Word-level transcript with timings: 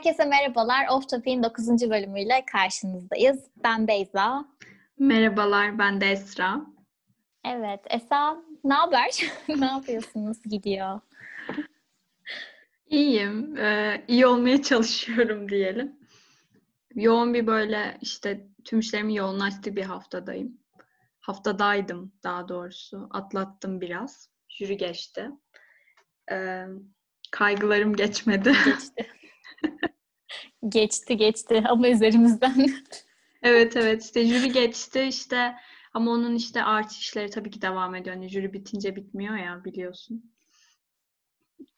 Herkese 0.00 0.24
merhabalar. 0.24 0.86
Off 0.90 1.08
Topic'in 1.08 1.42
9. 1.42 1.68
bölümüyle 1.90 2.44
karşınızdayız. 2.52 3.50
Ben 3.64 3.88
Beyza. 3.88 4.44
Merhabalar, 4.98 5.78
ben 5.78 6.00
de 6.00 6.10
Esra. 6.10 6.60
Evet, 7.44 7.80
Esra 7.90 8.36
ne 8.64 8.74
haber? 8.74 9.08
ne 9.48 9.66
yapıyorsun? 9.66 10.26
Nasıl 10.26 10.50
gidiyor? 10.50 11.00
İyiyim. 12.86 13.56
Ee, 13.56 14.04
iyi 14.08 14.26
olmaya 14.26 14.62
çalışıyorum 14.62 15.48
diyelim. 15.48 15.96
Yoğun 16.94 17.34
bir 17.34 17.46
böyle 17.46 17.98
işte 18.00 18.46
tüm 18.64 18.78
işlerimi 18.78 19.16
yoğunlaştığı 19.16 19.76
bir 19.76 19.84
haftadayım. 19.84 20.58
Haftadaydım 21.20 22.12
daha 22.22 22.48
doğrusu. 22.48 23.08
Atlattım 23.10 23.80
biraz. 23.80 24.30
Jüri 24.48 24.76
geçti. 24.76 25.30
Ee, 26.32 26.64
kaygılarım 27.30 27.96
geçmedi. 27.96 28.52
Geçti. 28.64 29.06
geçti 30.68 31.16
geçti 31.16 31.64
ama 31.68 31.88
üzerimizden. 31.88 32.66
evet 33.42 33.76
evet 33.76 34.04
işte 34.04 34.26
jüri 34.26 34.52
geçti 34.52 35.02
işte 35.02 35.54
ama 35.94 36.10
onun 36.10 36.34
işte 36.34 36.62
artı 36.62 36.94
işleri 36.94 37.30
tabii 37.30 37.50
ki 37.50 37.62
devam 37.62 37.94
ediyor. 37.94 38.16
Hani 38.16 38.28
jüri 38.28 38.52
bitince 38.52 38.96
bitmiyor 38.96 39.36
ya 39.36 39.64
biliyorsun. 39.64 40.32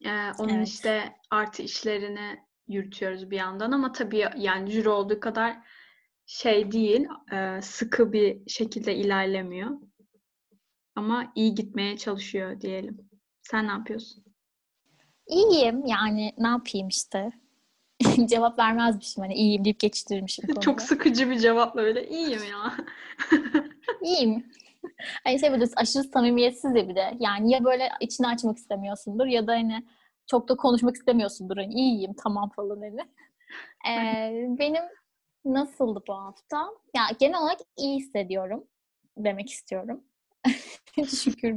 Ee, 0.04 0.30
onun 0.38 0.54
evet. 0.54 0.68
işte 0.68 1.16
artı 1.30 1.62
işlerini 1.62 2.40
yürütüyoruz 2.68 3.30
bir 3.30 3.36
yandan 3.36 3.72
ama 3.72 3.92
tabii 3.92 4.28
yani 4.36 4.70
jüri 4.70 4.88
olduğu 4.88 5.20
kadar 5.20 5.56
şey 6.26 6.72
değil, 6.72 7.06
e, 7.32 7.62
sıkı 7.62 8.12
bir 8.12 8.50
şekilde 8.50 8.96
ilerlemiyor. 8.96 9.70
Ama 10.94 11.32
iyi 11.34 11.54
gitmeye 11.54 11.96
çalışıyor 11.96 12.60
diyelim. 12.60 13.10
Sen 13.42 13.66
ne 13.66 13.70
yapıyorsun? 13.70 14.24
İyiyim 15.26 15.86
yani 15.86 16.32
ne 16.38 16.48
yapayım 16.48 16.88
işte. 16.88 17.41
cevap 18.26 18.58
vermezmişim 18.58 19.22
hani 19.22 19.34
iyiyim 19.34 19.64
deyip 19.64 19.80
geçiştirmişim 19.80 20.46
konuda. 20.46 20.60
Çok 20.60 20.82
sıkıcı 20.82 21.30
bir 21.30 21.38
cevapla 21.38 21.80
öyle 21.80 22.08
iyiyim 22.08 22.40
ya. 22.50 22.72
İyiyim. 24.02 24.46
Hani 25.24 25.40
şey 25.40 25.52
böyle 25.52 25.64
aşırı 25.76 26.04
samimiyetsiz 26.04 26.74
de 26.74 26.88
bir 26.88 26.94
de. 26.94 27.16
Yani 27.20 27.52
ya 27.52 27.64
böyle 27.64 27.88
içini 28.00 28.26
açmak 28.26 28.58
istemiyorsundur 28.58 29.26
ya 29.26 29.46
da 29.46 29.52
hani 29.52 29.86
çok 30.26 30.48
da 30.48 30.56
konuşmak 30.56 30.96
istemiyorsundur. 30.96 31.56
Hani 31.56 31.74
iyiyim 31.74 32.14
tamam 32.24 32.50
falan 32.50 32.80
hani. 32.80 33.00
Ee, 33.88 34.46
benim 34.58 34.82
nasıldı 35.44 36.02
bu 36.08 36.14
hafta? 36.14 36.66
Ya 36.96 37.02
genel 37.20 37.42
olarak 37.42 37.58
iyi 37.76 37.96
hissediyorum 37.96 38.64
demek 39.16 39.50
istiyorum. 39.50 40.04
Şükür. 41.08 41.56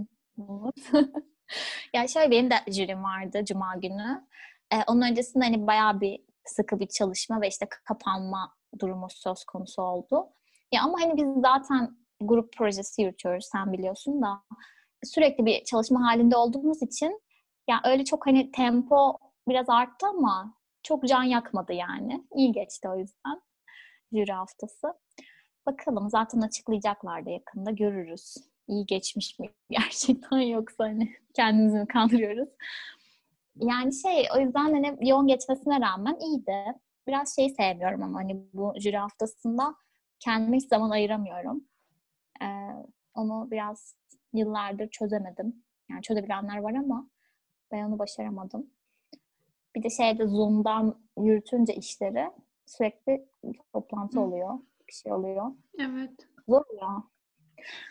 ya 1.93 2.07
şöyle 2.07 2.31
benim 2.31 2.51
de 2.51 2.55
jürim 2.67 3.03
vardı 3.03 3.45
cuma 3.45 3.75
günü. 3.75 4.27
Ee, 4.71 4.75
onun 4.87 5.01
öncesinde 5.01 5.43
hani 5.45 5.67
bayağı 5.67 6.01
bir 6.01 6.19
sıkı 6.45 6.79
bir 6.79 6.87
çalışma 6.87 7.41
ve 7.41 7.47
işte 7.47 7.67
kapanma 7.87 8.53
durumu 8.79 9.07
söz 9.09 9.43
konusu 9.43 9.81
oldu. 9.81 10.29
Ya 10.73 10.83
ama 10.83 10.97
hani 11.01 11.17
biz 11.17 11.41
zaten 11.41 11.97
grup 12.21 12.53
projesi 12.57 13.01
yürütüyoruz 13.01 13.49
sen 13.51 13.73
biliyorsun 13.73 14.21
da 14.21 14.43
sürekli 15.03 15.45
bir 15.45 15.63
çalışma 15.63 16.07
halinde 16.07 16.37
olduğumuz 16.37 16.81
için 16.81 17.21
ya 17.69 17.81
öyle 17.85 18.05
çok 18.05 18.27
hani 18.27 18.51
tempo 18.51 19.17
biraz 19.47 19.69
arttı 19.69 20.07
ama 20.07 20.55
çok 20.83 21.07
can 21.07 21.23
yakmadı 21.23 21.73
yani. 21.73 22.27
İyi 22.35 22.51
geçti 22.51 22.89
o 22.89 22.97
yüzden 22.97 23.41
jüri 24.13 24.31
haftası. 24.31 24.93
Bakalım 25.65 26.09
zaten 26.09 26.41
açıklayacaklar 26.41 27.25
da 27.25 27.29
yakında 27.29 27.71
görürüz. 27.71 28.35
İyi 28.67 28.85
geçmiş 28.85 29.39
mi 29.39 29.49
gerçekten 29.69 30.37
yoksa 30.37 30.83
hani 30.83 31.15
kendimizi 31.35 31.77
mi 31.77 31.87
kandırıyoruz. 31.87 32.49
Yani 33.59 33.93
şey 33.93 34.27
o 34.35 34.39
yüzden 34.39 34.73
hani 34.73 35.09
yoğun 35.09 35.27
geçmesine 35.27 35.81
rağmen 35.81 36.15
iyiydi. 36.19 36.79
Biraz 37.07 37.35
şey 37.35 37.49
sevmiyorum 37.49 38.03
ama 38.03 38.19
hani 38.19 38.45
bu 38.53 38.73
jüri 38.79 38.97
haftasında 38.97 39.75
kendime 40.19 40.57
hiç 40.57 40.67
zaman 40.67 40.89
ayıramıyorum. 40.89 41.63
Ee, 42.41 42.45
onu 43.13 43.47
biraz 43.51 43.95
yıllardır 44.33 44.89
çözemedim. 44.89 45.63
Yani 45.89 46.01
çözebilenler 46.01 46.57
var 46.57 46.73
ama 46.73 47.09
ben 47.71 47.83
onu 47.83 47.99
başaramadım. 47.99 48.69
Bir 49.75 49.83
de 49.83 49.89
şeyde 49.89 50.27
Zoom'dan 50.27 50.99
yürütünce 51.17 51.75
işleri 51.75 52.31
sürekli 52.65 53.27
toplantı 53.73 54.21
oluyor. 54.21 54.59
Bir 54.87 54.93
şey 54.93 55.13
oluyor. 55.13 55.51
Evet. 55.79 56.27
Zor 56.47 56.63
ya. 56.81 57.03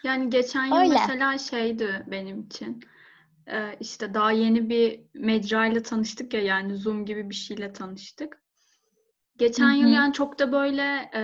Yani 0.05 0.31
geçen 0.31 0.65
yıl 0.65 0.77
Öyle. 0.77 0.95
mesela 0.95 1.39
şeydi 1.39 2.07
benim 2.11 2.41
için. 2.41 2.81
Ee, 3.49 3.77
işte 3.81 4.15
daha 4.15 4.33
yeni 4.33 4.69
bir 4.69 5.01
mecrayla 5.15 5.83
tanıştık 5.83 6.35
ya 6.35 6.41
yani 6.41 6.77
Zoom 6.77 7.05
gibi 7.05 7.31
bir 7.31 7.35
şeyle 7.35 7.73
tanıştık. 7.73 8.43
Geçen 9.37 9.71
Hı-hı. 9.71 9.77
yıl 9.77 9.89
yani 9.89 10.13
çok 10.13 10.39
da 10.39 10.53
böyle 10.53 11.11
e, 11.15 11.23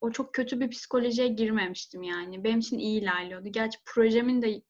o 0.00 0.10
çok 0.10 0.34
kötü 0.34 0.60
bir 0.60 0.70
psikolojiye 0.70 1.28
girmemiştim 1.28 2.02
yani. 2.02 2.44
Benim 2.44 2.58
için 2.58 2.78
iyi 2.78 3.00
ilerliyordu. 3.00 3.48
Gerçi 3.48 3.78
projemin 3.86 4.42
de 4.42 4.62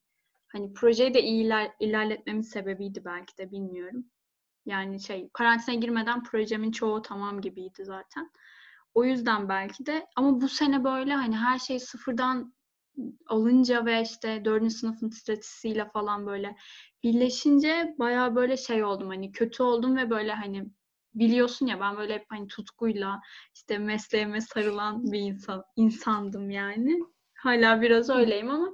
hani 0.52 0.72
projeyi 0.72 1.14
de 1.14 1.22
iyi 1.22 1.44
iler, 1.44 1.72
ilerletmemin 1.80 2.40
sebebiydi 2.40 3.04
belki 3.04 3.38
de 3.38 3.50
bilmiyorum. 3.50 4.04
Yani 4.66 5.00
şey 5.00 5.30
karantina 5.32 5.74
girmeden 5.74 6.22
projemin 6.22 6.72
çoğu 6.72 7.02
tamam 7.02 7.40
gibiydi 7.40 7.84
zaten. 7.84 8.30
O 8.94 9.04
yüzden 9.04 9.48
belki 9.48 9.86
de 9.86 10.06
ama 10.16 10.40
bu 10.40 10.48
sene 10.48 10.84
böyle 10.84 11.14
hani 11.14 11.36
her 11.36 11.58
şey 11.58 11.80
sıfırdan 11.80 12.54
alınca 13.26 13.86
ve 13.86 14.02
işte 14.02 14.44
dördüncü 14.44 14.74
sınıfın 14.74 15.08
stratejisiyle 15.10 15.90
falan 15.90 16.26
böyle 16.26 16.56
birleşince 17.02 17.94
baya 17.98 18.34
böyle 18.34 18.56
şey 18.56 18.84
oldum 18.84 19.08
hani 19.08 19.32
kötü 19.32 19.62
oldum 19.62 19.96
ve 19.96 20.10
böyle 20.10 20.32
hani 20.32 20.64
biliyorsun 21.14 21.66
ya 21.66 21.80
ben 21.80 21.96
böyle 21.96 22.14
hep 22.14 22.24
hani 22.28 22.46
tutkuyla 22.48 23.20
işte 23.54 23.78
mesleğime 23.78 24.40
sarılan 24.40 25.12
bir 25.12 25.20
insan 25.20 25.64
insandım 25.76 26.50
yani. 26.50 26.98
Hala 27.38 27.82
biraz 27.82 28.10
öyleyim 28.10 28.50
ama 28.50 28.68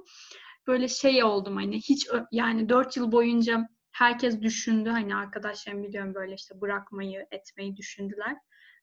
böyle 0.67 0.87
şey 0.87 1.23
oldum 1.23 1.55
hani 1.55 1.77
hiç 1.77 2.07
yani 2.31 2.69
dört 2.69 2.97
yıl 2.97 3.11
boyunca 3.11 3.69
herkes 3.91 4.41
düşündü 4.41 4.89
hani 4.89 5.15
arkadaşlarım 5.15 5.83
biliyorum 5.83 6.15
böyle 6.15 6.35
işte 6.35 6.61
bırakmayı 6.61 7.27
etmeyi 7.31 7.77
düşündüler. 7.77 8.35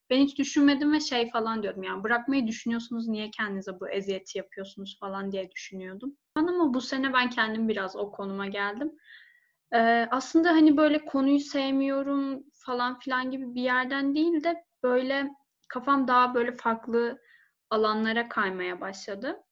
Ben 0.09 0.17
hiç 0.17 0.37
düşünmedim 0.37 0.93
ve 0.93 0.99
şey 0.99 1.31
falan 1.31 1.63
diyordum 1.63 1.83
yani 1.83 2.03
bırakmayı 2.03 2.47
düşünüyorsunuz 2.47 3.07
niye 3.07 3.31
kendinize 3.31 3.79
bu 3.79 3.89
eziyeti 3.89 4.37
yapıyorsunuz 4.37 4.97
falan 4.99 5.31
diye 5.31 5.51
düşünüyordum. 5.51 6.17
Ama 6.35 6.73
bu 6.73 6.81
sene 6.81 7.13
ben 7.13 7.29
kendim 7.29 7.69
biraz 7.69 7.95
o 7.95 8.11
konuma 8.11 8.47
geldim. 8.47 8.91
Ee, 9.73 10.07
aslında 10.11 10.49
hani 10.49 10.77
böyle 10.77 11.05
konuyu 11.05 11.39
sevmiyorum 11.39 12.43
falan 12.53 12.99
filan 12.99 13.31
gibi 13.31 13.55
bir 13.55 13.61
yerden 13.61 14.15
değil 14.15 14.43
de 14.43 14.63
böyle 14.83 15.29
kafam 15.69 16.07
daha 16.07 16.35
böyle 16.35 16.55
farklı 16.57 17.21
alanlara 17.69 18.29
kaymaya 18.29 18.81
başladı. 18.81 19.43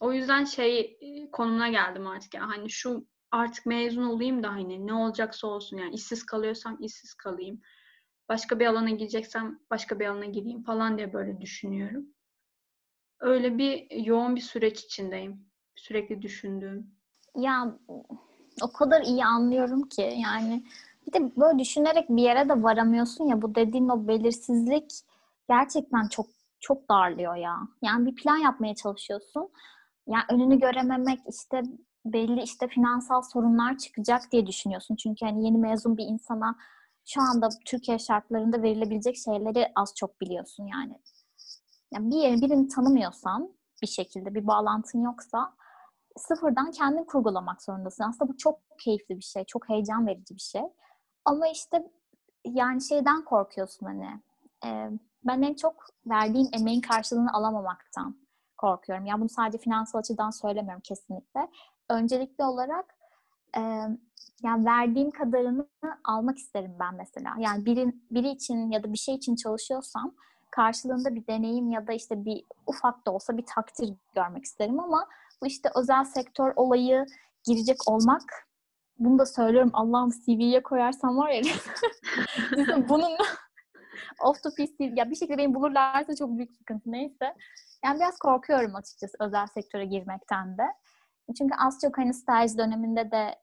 O 0.00 0.12
yüzden 0.12 0.44
şey 0.44 0.98
konumuna 1.32 1.68
geldim 1.68 2.06
artık. 2.06 2.34
Yani 2.34 2.52
hani 2.52 2.70
şu 2.70 3.06
artık 3.30 3.66
mezun 3.66 4.04
olayım 4.04 4.42
da 4.42 4.48
hani 4.48 4.86
ne 4.86 4.94
olacaksa 4.94 5.46
olsun 5.46 5.76
yani 5.76 5.94
işsiz 5.94 6.26
kalıyorsam 6.26 6.76
işsiz 6.80 7.14
kalayım. 7.14 7.60
Başka 8.32 8.60
bir 8.60 8.66
alana 8.66 8.90
gireceksem 8.90 9.58
başka 9.70 10.00
bir 10.00 10.06
alana 10.06 10.24
gireyim 10.24 10.62
falan 10.62 10.98
diye 10.98 11.12
böyle 11.12 11.40
düşünüyorum. 11.40 12.06
Öyle 13.20 13.58
bir 13.58 13.90
yoğun 14.04 14.36
bir 14.36 14.40
süreç 14.40 14.84
içindeyim. 14.84 15.44
Sürekli 15.74 16.22
düşündüğüm. 16.22 16.94
Ya 17.36 17.78
o 18.62 18.72
kadar 18.72 19.02
iyi 19.02 19.24
anlıyorum 19.24 19.88
ki 19.88 20.14
yani 20.16 20.64
bir 21.06 21.12
de 21.12 21.36
böyle 21.36 21.58
düşünerek 21.58 22.08
bir 22.08 22.22
yere 22.22 22.48
de 22.48 22.62
varamıyorsun 22.62 23.24
ya 23.24 23.42
bu 23.42 23.54
dediğin 23.54 23.88
o 23.88 24.08
belirsizlik 24.08 24.92
gerçekten 25.48 26.08
çok 26.08 26.26
çok 26.60 26.88
darlıyor 26.88 27.36
ya. 27.36 27.56
Yani 27.82 28.06
bir 28.06 28.14
plan 28.14 28.36
yapmaya 28.36 28.74
çalışıyorsun. 28.74 29.48
Yani 30.06 30.24
önünü 30.30 30.58
görememek 30.60 31.20
işte 31.28 31.62
belli 32.04 32.42
işte 32.42 32.68
finansal 32.68 33.22
sorunlar 33.22 33.78
çıkacak 33.78 34.32
diye 34.32 34.46
düşünüyorsun. 34.46 34.96
Çünkü 34.96 35.26
hani 35.26 35.44
yeni 35.44 35.58
mezun 35.58 35.96
bir 35.96 36.04
insana 36.04 36.56
şu 37.04 37.20
anda 37.22 37.48
Türkiye 37.66 37.98
şartlarında 37.98 38.62
verilebilecek 38.62 39.16
şeyleri 39.16 39.72
az 39.76 39.94
çok 39.96 40.20
biliyorsun 40.20 40.66
yani. 40.66 40.98
Yani 41.92 42.10
bir 42.10 42.16
yeri 42.16 42.42
birini 42.42 42.68
tanımıyorsan 42.68 43.54
bir 43.82 43.86
şekilde 43.86 44.34
bir 44.34 44.46
bağlantın 44.46 45.02
yoksa 45.02 45.54
sıfırdan 46.16 46.70
kendin 46.70 47.04
kurgulamak 47.04 47.62
zorundasın. 47.62 48.04
Aslında 48.04 48.32
bu 48.32 48.36
çok 48.36 48.60
keyifli 48.78 49.16
bir 49.16 49.24
şey, 49.24 49.44
çok 49.44 49.68
heyecan 49.68 50.06
verici 50.06 50.34
bir 50.34 50.40
şey. 50.40 50.62
Ama 51.24 51.48
işte 51.48 51.90
yani 52.44 52.82
şeyden 52.82 53.24
korkuyorsun 53.24 53.86
hani. 53.86 54.20
E, 54.66 54.90
ben 55.24 55.42
en 55.42 55.54
çok 55.54 55.86
verdiğim 56.06 56.48
emeğin 56.52 56.80
karşılığını 56.80 57.32
alamamaktan 57.32 58.16
korkuyorum. 58.56 59.06
Ya 59.06 59.20
bunu 59.20 59.28
sadece 59.28 59.58
finansal 59.58 59.98
açıdan 59.98 60.30
söylemiyorum 60.30 60.82
kesinlikle. 60.84 61.48
Öncelikli 61.90 62.44
olarak 62.44 62.94
e, 63.56 63.60
yani 64.42 64.64
verdiğim 64.64 65.10
kadarını 65.10 65.68
almak 66.04 66.38
isterim 66.38 66.72
ben 66.80 66.94
mesela. 66.94 67.34
Yani 67.38 67.66
biri, 67.66 67.92
biri 68.10 68.28
için 68.28 68.70
ya 68.70 68.82
da 68.82 68.92
bir 68.92 68.98
şey 68.98 69.14
için 69.14 69.36
çalışıyorsam 69.36 70.14
karşılığında 70.50 71.14
bir 71.14 71.26
deneyim 71.26 71.70
ya 71.70 71.86
da 71.86 71.92
işte 71.92 72.24
bir 72.24 72.44
ufak 72.66 73.06
da 73.06 73.10
olsa 73.10 73.36
bir 73.36 73.46
takdir 73.46 73.94
görmek 74.14 74.44
isterim 74.44 74.80
ama 74.80 75.08
bu 75.42 75.46
işte 75.46 75.68
özel 75.74 76.04
sektör 76.04 76.52
olayı 76.56 77.06
girecek 77.44 77.88
olmak 77.88 78.22
bunu 78.98 79.18
da 79.18 79.26
söylüyorum 79.26 79.70
Allah'ım 79.72 80.10
CV'ye 80.10 80.62
koyarsam 80.62 81.16
var 81.16 81.30
ya 81.30 81.42
bunun 82.88 83.12
off 84.24 84.42
the 84.42 84.50
piece 84.56 84.74
Ya 84.96 85.10
bir 85.10 85.16
şekilde 85.16 85.38
beni 85.38 85.54
bulurlarsa 85.54 86.16
çok 86.16 86.36
büyük 86.36 86.56
sıkıntı. 86.56 86.92
Neyse. 86.92 87.34
Yani 87.84 87.96
biraz 87.96 88.18
korkuyorum 88.18 88.74
açıkçası 88.74 89.16
özel 89.20 89.46
sektöre 89.46 89.84
girmekten 89.84 90.58
de. 90.58 90.62
Çünkü 91.38 91.54
az 91.58 91.78
çok 91.80 91.98
hani 91.98 92.14
staj 92.14 92.58
döneminde 92.58 93.10
de 93.10 93.34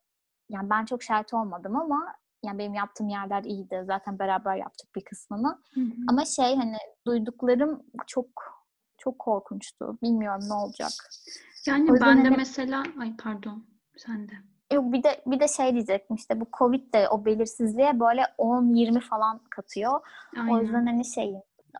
yani 0.49 0.69
ben 0.69 0.85
çok 0.85 1.03
şart 1.03 1.33
olmadım 1.33 1.75
ama 1.75 2.15
yani 2.43 2.57
benim 2.57 2.73
yaptığım 2.73 3.09
yerler 3.09 3.43
iyiydi. 3.43 3.83
Zaten 3.87 4.19
beraber 4.19 4.55
yaptık 4.55 4.95
bir 4.95 5.03
kısmını. 5.03 5.59
Hı 5.73 5.81
hı. 5.81 5.91
Ama 6.07 6.25
şey 6.25 6.55
hani 6.55 6.77
duyduklarım 7.07 7.83
çok 8.07 8.27
çok 8.97 9.19
korkunçtu. 9.19 9.97
Bilmiyorum 10.03 10.41
ne 10.49 10.53
olacak. 10.53 10.91
Yani 11.67 11.89
ben 11.89 12.17
de 12.17 12.27
hani... 12.27 12.37
mesela 12.37 12.83
ay 12.99 13.15
pardon 13.17 13.65
sen 13.97 14.27
de. 14.27 14.33
Yok 14.73 14.93
bir 14.93 15.03
de 15.03 15.21
bir 15.25 15.39
de 15.39 15.47
şey 15.47 15.73
diyecektim 15.73 16.15
işte 16.15 16.41
bu 16.41 16.47
Covid 16.57 16.93
de 16.93 17.09
o 17.09 17.25
belirsizliğe 17.25 17.99
böyle 17.99 18.21
10-20 18.37 18.99
falan 18.99 19.41
katıyor. 19.49 19.99
Aynen. 20.37 20.53
O 20.53 20.61
yüzden 20.61 20.85
hani 20.85 21.05
şey 21.05 21.35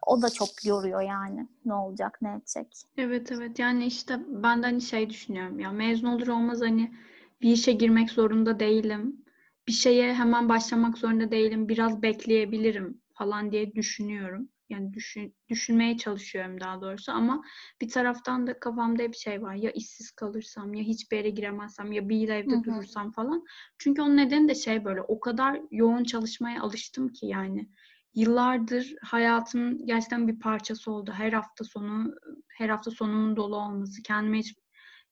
o 0.07 0.21
da 0.21 0.29
çok 0.29 0.49
yoruyor 0.65 1.01
yani. 1.01 1.47
Ne 1.65 1.73
olacak, 1.73 2.17
ne 2.21 2.33
edecek. 2.33 2.67
Evet 2.97 3.31
evet. 3.31 3.59
Yani 3.59 3.85
işte 3.85 4.19
ben 4.27 4.63
de 4.63 4.65
hani 4.65 4.81
şey 4.81 5.09
düşünüyorum 5.09 5.59
ya 5.59 5.71
mezun 5.71 6.07
olur 6.07 6.27
olmaz 6.27 6.61
hani 6.61 6.91
bir 7.41 7.51
işe 7.51 7.71
girmek 7.71 8.11
zorunda 8.11 8.59
değilim. 8.59 9.25
Bir 9.67 9.73
şeye 9.73 10.13
hemen 10.13 10.49
başlamak 10.49 10.97
zorunda 10.97 11.31
değilim. 11.31 11.69
Biraz 11.69 12.01
bekleyebilirim 12.01 13.01
falan 13.13 13.51
diye 13.51 13.75
düşünüyorum. 13.75 14.49
Yani 14.69 14.93
düşün, 14.93 15.35
düşünmeye 15.49 15.97
çalışıyorum 15.97 16.59
daha 16.59 16.81
doğrusu 16.81 17.11
ama 17.11 17.43
bir 17.81 17.89
taraftan 17.89 18.47
da 18.47 18.59
kafamda 18.59 19.03
hep 19.03 19.15
şey 19.15 19.41
var. 19.41 19.55
Ya 19.55 19.71
işsiz 19.71 20.11
kalırsam 20.11 20.73
ya 20.73 20.83
hiçbir 20.83 21.17
yere 21.17 21.29
giremezsem 21.29 21.91
ya 21.91 22.09
bir 22.09 22.29
evde 22.29 22.51
Hı-hı. 22.51 22.63
durursam 22.63 23.11
falan. 23.11 23.43
Çünkü 23.77 24.01
onun 24.01 24.17
nedeni 24.17 24.49
de 24.49 24.55
şey 24.55 24.85
böyle 24.85 25.01
o 25.01 25.19
kadar 25.19 25.61
yoğun 25.71 26.03
çalışmaya 26.03 26.61
alıştım 26.61 27.09
ki 27.09 27.25
yani 27.25 27.69
yıllardır 28.15 28.95
hayatımın 29.01 29.85
gerçekten 29.85 30.27
bir 30.27 30.39
parçası 30.39 30.91
oldu. 30.91 31.11
Her 31.13 31.33
hafta 31.33 31.63
sonu 31.63 32.15
her 32.57 32.69
hafta 32.69 32.91
sonumun 32.91 33.35
dolu 33.35 33.55
olması, 33.55 34.03
kendime 34.03 34.39
hiç 34.39 34.55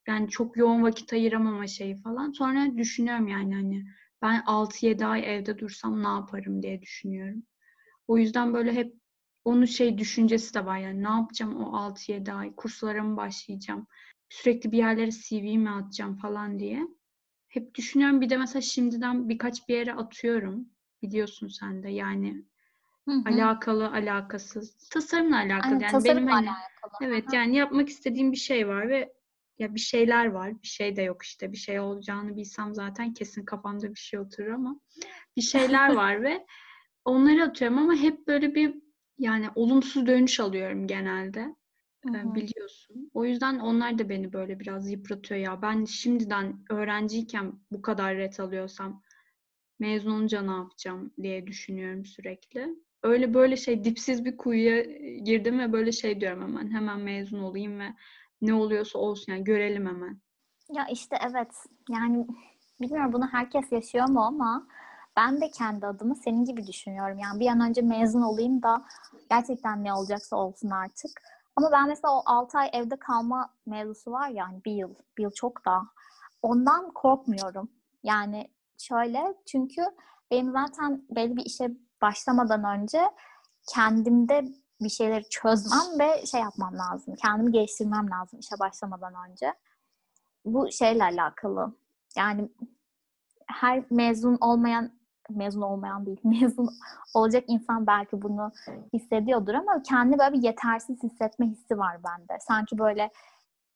yani 0.07 0.29
çok 0.29 0.57
yoğun 0.57 0.83
vakit 0.83 1.13
ayıramama 1.13 1.67
şeyi 1.67 1.95
falan. 1.95 2.31
Sonra 2.31 2.77
düşünüyorum 2.77 3.27
yani 3.27 3.55
hani 3.55 3.85
ben 4.21 4.43
6-7 4.45 5.05
ay 5.05 5.35
evde 5.35 5.57
dursam 5.59 6.03
ne 6.03 6.07
yaparım 6.07 6.61
diye 6.61 6.81
düşünüyorum. 6.81 7.43
O 8.07 8.17
yüzden 8.17 8.53
böyle 8.53 8.73
hep 8.73 8.93
onun 9.45 9.65
şey 9.65 9.97
düşüncesi 9.97 10.53
de 10.53 10.65
var 10.65 10.77
yani 10.77 11.03
ne 11.03 11.09
yapacağım 11.09 11.55
o 11.55 11.77
6-7 11.77 12.33
ay 12.33 12.55
kurslara 12.55 13.03
mı 13.03 13.17
başlayacağım 13.17 13.87
sürekli 14.29 14.71
bir 14.71 14.77
yerlere 14.77 15.11
CV 15.11 15.57
mi 15.57 15.69
atacağım 15.69 16.17
falan 16.17 16.59
diye. 16.59 16.87
Hep 17.47 17.75
düşünüyorum 17.75 18.21
bir 18.21 18.29
de 18.29 18.37
mesela 18.37 18.61
şimdiden 18.61 19.29
birkaç 19.29 19.69
bir 19.69 19.75
yere 19.75 19.93
atıyorum 19.93 20.69
biliyorsun 21.01 21.47
sen 21.47 21.83
de 21.83 21.89
yani 21.89 22.45
Hı 23.05 23.11
hı. 23.11 23.21
alakalı 23.25 23.91
alakasız 23.91 24.89
tasarımla 24.89 25.37
alakalı 25.37 25.73
yani, 25.73 25.83
yani 25.83 26.03
benim 26.03 26.27
hani 26.27 26.49
alakalı. 26.49 27.09
evet 27.09 27.33
yani 27.33 27.55
yapmak 27.55 27.89
istediğim 27.89 28.31
bir 28.31 28.37
şey 28.37 28.67
var 28.67 28.89
ve 28.89 29.13
ya 29.59 29.75
bir 29.75 29.79
şeyler 29.79 30.25
var 30.25 30.61
bir 30.63 30.67
şey 30.67 30.95
de 30.95 31.01
yok 31.01 31.23
işte 31.23 31.51
bir 31.51 31.57
şey 31.57 31.79
olacağını 31.79 32.35
bilsem 32.35 32.75
zaten 32.75 33.13
kesin 33.13 33.45
kafamda 33.45 33.89
bir 33.89 33.99
şey 33.99 34.19
oturur 34.19 34.51
ama 34.51 34.79
bir 35.37 35.41
şeyler 35.41 35.89
var 35.95 36.23
ve 36.23 36.45
onları 37.05 37.43
atıyorum 37.43 37.77
ama 37.77 37.95
hep 37.95 38.27
böyle 38.27 38.55
bir 38.55 38.75
yani 39.19 39.47
olumsuz 39.55 40.07
dönüş 40.07 40.39
alıyorum 40.39 40.87
genelde. 40.87 41.55
Hı-hı. 42.03 42.35
biliyorsun. 42.35 43.11
O 43.13 43.25
yüzden 43.25 43.59
onlar 43.59 43.99
da 43.99 44.09
beni 44.09 44.33
böyle 44.33 44.59
biraz 44.59 44.91
yıpratıyor 44.91 45.41
ya. 45.41 45.61
Ben 45.61 45.85
şimdiden 45.85 46.59
öğrenciyken 46.69 47.53
bu 47.71 47.81
kadar 47.81 48.15
ret 48.15 48.39
alıyorsam 48.39 49.03
mezun 49.79 50.11
olunca 50.11 50.41
ne 50.41 50.51
yapacağım 50.51 51.13
diye 51.21 51.47
düşünüyorum 51.47 52.05
sürekli. 52.05 52.75
Öyle 53.03 53.33
böyle 53.33 53.57
şey 53.57 53.83
dipsiz 53.83 54.25
bir 54.25 54.37
kuyuya 54.37 54.81
girdim 55.17 55.59
ve 55.59 55.73
böyle 55.73 55.91
şey 55.91 56.21
diyorum 56.21 56.41
hemen. 56.41 56.71
Hemen 56.71 56.99
mezun 56.99 57.39
olayım 57.39 57.79
ve 57.79 57.93
ne 58.41 58.53
oluyorsa 58.53 58.99
olsun 58.99 59.31
yani 59.31 59.43
görelim 59.43 59.85
hemen. 59.87 60.21
Ya 60.69 60.87
işte 60.91 61.17
evet. 61.29 61.51
Yani 61.89 62.27
bilmiyorum 62.81 63.13
bunu 63.13 63.27
herkes 63.27 63.71
yaşıyor 63.71 64.09
mu 64.09 64.21
ama 64.21 64.67
ben 65.17 65.41
de 65.41 65.49
kendi 65.51 65.87
adımı 65.87 66.15
senin 66.15 66.45
gibi 66.45 66.67
düşünüyorum. 66.67 67.17
Yani 67.19 67.39
bir 67.39 67.47
an 67.47 67.61
önce 67.61 67.81
mezun 67.81 68.21
olayım 68.21 68.63
da 68.63 68.85
gerçekten 69.29 69.83
ne 69.83 69.93
olacaksa 69.93 70.35
olsun 70.35 70.69
artık. 70.69 71.11
Ama 71.55 71.71
ben 71.71 71.87
mesela 71.87 72.13
o 72.13 72.21
6 72.25 72.57
ay 72.57 72.69
evde 72.73 72.95
kalma 72.95 73.53
mevzusu 73.65 74.11
var 74.11 74.29
ya 74.29 74.47
hani 74.47 74.65
bir 74.65 74.71
yıl, 74.71 74.95
bir 75.17 75.23
yıl 75.23 75.31
çok 75.31 75.65
da. 75.65 75.81
Ondan 76.41 76.91
korkmuyorum. 76.91 77.69
Yani 78.03 78.51
şöyle 78.77 79.33
çünkü 79.45 79.81
benim 80.31 80.51
zaten 80.51 81.05
belli 81.09 81.37
bir 81.37 81.45
işe 81.45 81.71
başlamadan 82.01 82.63
önce 82.63 83.01
kendimde 83.73 84.45
bir 84.81 84.89
şeyleri 84.89 85.29
çözmem 85.29 85.99
ve 85.99 86.25
şey 86.25 86.41
yapmam 86.41 86.77
lazım. 86.77 87.15
Kendimi 87.15 87.51
geliştirmem 87.51 88.09
lazım 88.11 88.39
işe 88.39 88.59
başlamadan 88.59 89.13
önce. 89.29 89.53
Bu 90.45 90.71
şeyle 90.71 91.03
alakalı. 91.03 91.73
Yani 92.17 92.49
her 93.47 93.83
mezun 93.89 94.37
olmayan 94.41 94.91
mezun 95.29 95.61
olmayan 95.61 96.05
değil, 96.05 96.19
mezun 96.23 96.69
olacak 97.13 97.43
insan 97.47 97.87
belki 97.87 98.21
bunu 98.21 98.51
hissediyordur 98.93 99.53
ama 99.53 99.83
kendi 99.83 100.19
böyle 100.19 100.33
bir 100.33 100.43
yetersiz 100.43 101.03
hissetme 101.03 101.47
hissi 101.47 101.77
var 101.77 101.97
bende. 102.03 102.37
Sanki 102.39 102.77
böyle 102.77 103.11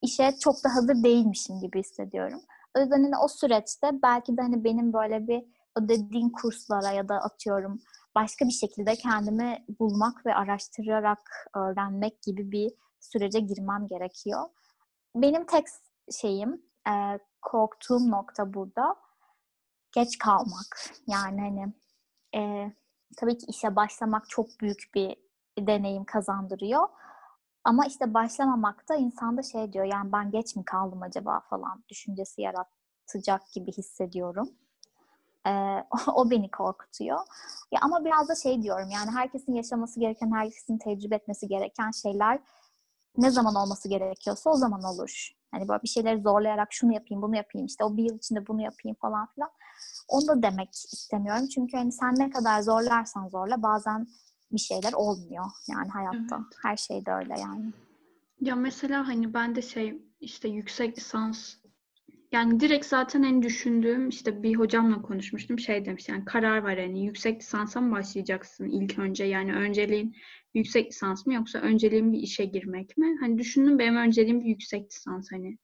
işe 0.01 0.31
çok 0.39 0.56
da 0.63 0.75
hazır 0.75 1.03
değilmişim 1.03 1.59
gibi 1.59 1.80
hissediyorum. 1.80 2.42
O 2.77 2.80
yüzden 2.80 3.03
hani 3.03 3.18
o 3.18 3.27
süreçte 3.27 3.89
belki 4.03 4.38
de 4.38 4.42
hani 4.42 4.63
benim 4.63 4.94
böyle 4.94 5.27
bir 5.27 5.44
o 5.75 6.31
kurslara 6.31 6.92
ya 6.92 7.09
da 7.09 7.15
atıyorum 7.15 7.81
başka 8.16 8.46
bir 8.46 8.52
şekilde 8.52 8.96
kendimi 8.96 9.66
bulmak 9.80 10.25
ve 10.25 10.36
araştırarak 10.36 11.50
öğrenmek 11.56 12.22
gibi 12.22 12.52
bir 12.52 12.72
sürece 13.00 13.40
girmem 13.40 13.88
gerekiyor. 13.88 14.50
Benim 15.16 15.46
tek 15.46 15.66
şeyim, 16.22 16.62
e, 16.88 17.19
korktuğum 17.42 18.12
nokta 18.12 18.54
burada 18.54 18.96
geç 19.92 20.18
kalmak. 20.18 20.92
Yani 21.08 21.42
hani 21.42 21.74
e, 22.36 22.72
tabii 23.18 23.38
ki 23.38 23.46
işe 23.50 23.75
başlamak 23.75 24.30
çok 24.30 24.48
büyük 24.62 24.92
bir 24.96 25.16
deneyim 25.60 26.06
kazandırıyor. 26.06 26.88
Ama 27.63 27.86
işte 27.86 28.13
başlamamak 28.13 28.90
da 28.90 28.96
insanda 28.96 29.44
şey 29.44 29.74
diyor 29.74 29.86
yani 29.86 30.12
ben 30.12 30.31
geç 30.31 30.56
mi 30.56 30.66
kaldım 30.66 31.02
acaba 31.02 31.40
falan 31.50 31.84
düşüncesi 31.90 32.42
yaratacak 32.42 33.52
gibi 33.54 33.72
hissediyorum. 33.72 34.50
Ee, 35.47 35.83
o 36.15 36.31
beni 36.31 36.51
korkutuyor. 36.51 37.19
Ya 37.71 37.79
ama 37.81 38.05
biraz 38.05 38.29
da 38.29 38.35
şey 38.35 38.63
diyorum 38.63 38.89
yani 38.89 39.11
herkesin 39.11 39.53
yaşaması 39.53 39.99
gereken, 39.99 40.31
herkesin 40.31 40.77
tecrübe 40.77 41.15
etmesi 41.15 41.47
gereken 41.47 41.91
şeyler 41.91 42.39
ne 43.17 43.31
zaman 43.31 43.55
olması 43.55 43.89
gerekiyorsa 43.89 44.50
o 44.50 44.55
zaman 44.55 44.83
olur. 44.83 45.29
Hani 45.51 45.67
böyle 45.67 45.83
bir 45.83 45.88
şeyleri 45.88 46.21
zorlayarak 46.21 46.74
şunu 46.74 46.93
yapayım, 46.93 47.21
bunu 47.21 47.36
yapayım, 47.36 47.65
işte 47.65 47.83
o 47.83 47.98
bir 47.98 48.03
yıl 48.03 48.17
içinde 48.17 48.48
bunu 48.48 48.62
yapayım 48.62 48.98
falan 49.01 49.27
filan. 49.27 49.50
Onu 50.07 50.27
da 50.27 50.43
demek 50.43 50.74
istemiyorum. 50.74 51.48
Çünkü 51.48 51.77
hani 51.77 51.91
sen 51.91 52.15
ne 52.17 52.29
kadar 52.29 52.62
zorlarsan 52.62 53.27
zorla 53.27 53.63
bazen 53.63 54.07
bir 54.51 54.60
şeyler 54.60 54.93
olmuyor. 54.93 55.45
Yani 55.67 55.89
hayatta. 55.89 56.36
Evet. 56.36 56.57
Her 56.63 56.77
şeyde 56.77 57.12
öyle 57.12 57.39
yani. 57.39 57.74
Ya 58.41 58.55
mesela 58.55 59.07
hani 59.07 59.33
ben 59.33 59.55
de 59.55 59.62
şey 59.62 60.01
işte 60.21 60.50
yüksek 60.50 60.98
lisans 60.98 61.55
yani 62.31 62.59
direkt 62.59 62.85
zaten 62.85 63.23
en 63.23 63.41
düşündüğüm 63.43 64.09
işte 64.09 64.43
bir 64.43 64.55
hocamla 64.55 65.01
konuşmuştum 65.01 65.59
şey 65.59 65.85
demiş 65.85 66.09
yani 66.09 66.25
karar 66.25 66.57
var 66.57 66.79
hani 66.79 67.05
yüksek 67.05 67.41
lisansa 67.41 67.81
mı 67.81 67.91
başlayacaksın 67.91 68.69
ilk 68.69 69.00
önce 69.00 69.23
yani 69.23 69.53
önceliğin 69.53 70.15
yüksek 70.53 70.89
lisans 70.91 71.25
mı 71.25 71.33
yoksa 71.33 71.59
önceliğin 71.59 72.13
bir 72.13 72.19
işe 72.19 72.45
girmek 72.45 72.97
mi? 72.97 73.17
Hani 73.19 73.38
düşündüm 73.38 73.79
benim 73.79 73.95
önceliğim 73.95 74.41
bir 74.41 74.45
yüksek 74.45 74.91
lisans 74.91 75.31
hani 75.31 75.57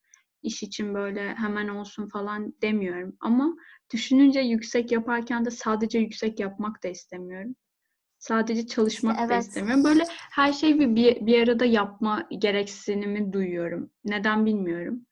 iş 0.43 0.63
için 0.63 0.93
böyle 0.93 1.35
hemen 1.35 1.67
olsun 1.67 2.07
falan 2.07 2.53
demiyorum 2.61 3.17
ama 3.19 3.55
düşününce 3.93 4.39
yüksek 4.39 4.91
yaparken 4.91 5.45
de 5.45 5.51
sadece 5.51 5.99
yüksek 5.99 6.39
yapmak 6.39 6.83
da 6.83 6.87
istemiyorum. 6.87 7.55
Sadece 8.19 8.67
çalışmak 8.67 9.15
işte, 9.15 9.25
evet. 9.25 9.35
da 9.35 9.39
istemiyorum. 9.39 9.83
Böyle 9.83 10.03
her 10.09 10.53
şeyi 10.53 10.95
bir, 10.95 11.25
bir 11.25 11.43
arada 11.43 11.65
yapma 11.65 12.27
gereksinimi 12.39 13.33
duyuyorum. 13.33 13.91
Neden 14.05 14.45
bilmiyorum 14.45 15.07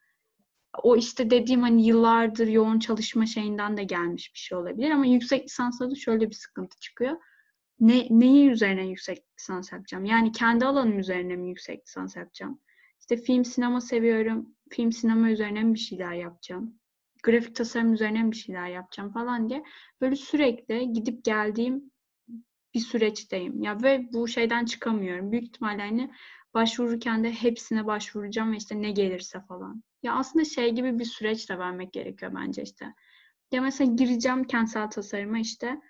o 0.83 0.95
işte 0.95 1.29
dediğim 1.29 1.61
hani 1.61 1.85
yıllardır 1.87 2.47
yoğun 2.47 2.79
çalışma 2.79 3.25
şeyinden 3.25 3.77
de 3.77 3.83
gelmiş 3.83 4.33
bir 4.33 4.39
şey 4.39 4.57
olabilir 4.57 4.91
ama 4.91 5.05
yüksek 5.05 5.45
lisansta 5.45 5.91
da 5.91 5.95
şöyle 5.95 6.29
bir 6.29 6.35
sıkıntı 6.35 6.79
çıkıyor. 6.79 7.17
Ne, 7.79 8.07
neyi 8.09 8.49
üzerine 8.49 8.87
yüksek 8.87 9.23
lisans 9.39 9.71
yapacağım? 9.71 10.05
Yani 10.05 10.31
kendi 10.31 10.65
alanım 10.65 10.99
üzerine 10.99 11.35
mi 11.35 11.49
yüksek 11.49 11.87
lisans 11.87 12.15
yapacağım? 12.15 12.59
İşte 12.99 13.17
film, 13.17 13.45
sinema 13.45 13.81
seviyorum. 13.81 14.55
Film, 14.69 14.91
sinema 14.91 15.29
üzerine 15.29 15.63
mi 15.63 15.73
bir 15.73 15.79
şeyler 15.79 16.13
yapacağım? 16.13 16.79
Grafik 17.23 17.55
tasarım 17.55 17.93
üzerine 17.93 18.23
mi 18.23 18.31
bir 18.31 18.37
şeyler 18.37 18.67
yapacağım 18.67 19.11
falan 19.11 19.49
diye. 19.49 19.63
Böyle 20.01 20.15
sürekli 20.15 20.93
gidip 20.93 21.23
geldiğim 21.23 21.91
bir 22.73 22.79
süreçteyim. 22.79 23.61
Ya 23.63 23.83
ve 23.83 24.07
bu 24.13 24.27
şeyden 24.27 24.65
çıkamıyorum. 24.65 25.31
Büyük 25.31 25.43
ihtimalle 25.43 25.81
hani 25.81 26.11
başvururken 26.55 27.23
de 27.23 27.31
hepsine 27.31 27.85
başvuracağım 27.85 28.51
ve 28.51 28.57
işte 28.57 28.81
ne 28.81 28.91
gelirse 28.91 29.41
falan. 29.47 29.83
Ya 30.03 30.13
aslında 30.13 30.45
şey 30.45 30.71
gibi 30.71 30.99
bir 30.99 31.05
süreç 31.05 31.49
de 31.49 31.59
vermek 31.59 31.93
gerekiyor 31.93 32.31
bence 32.35 32.61
işte. 32.63 32.93
Ya 33.51 33.61
mesela 33.61 33.91
gireceğim 33.95 34.43
kentsel 34.43 34.89
tasarıma 34.89 35.39
işte 35.39 35.81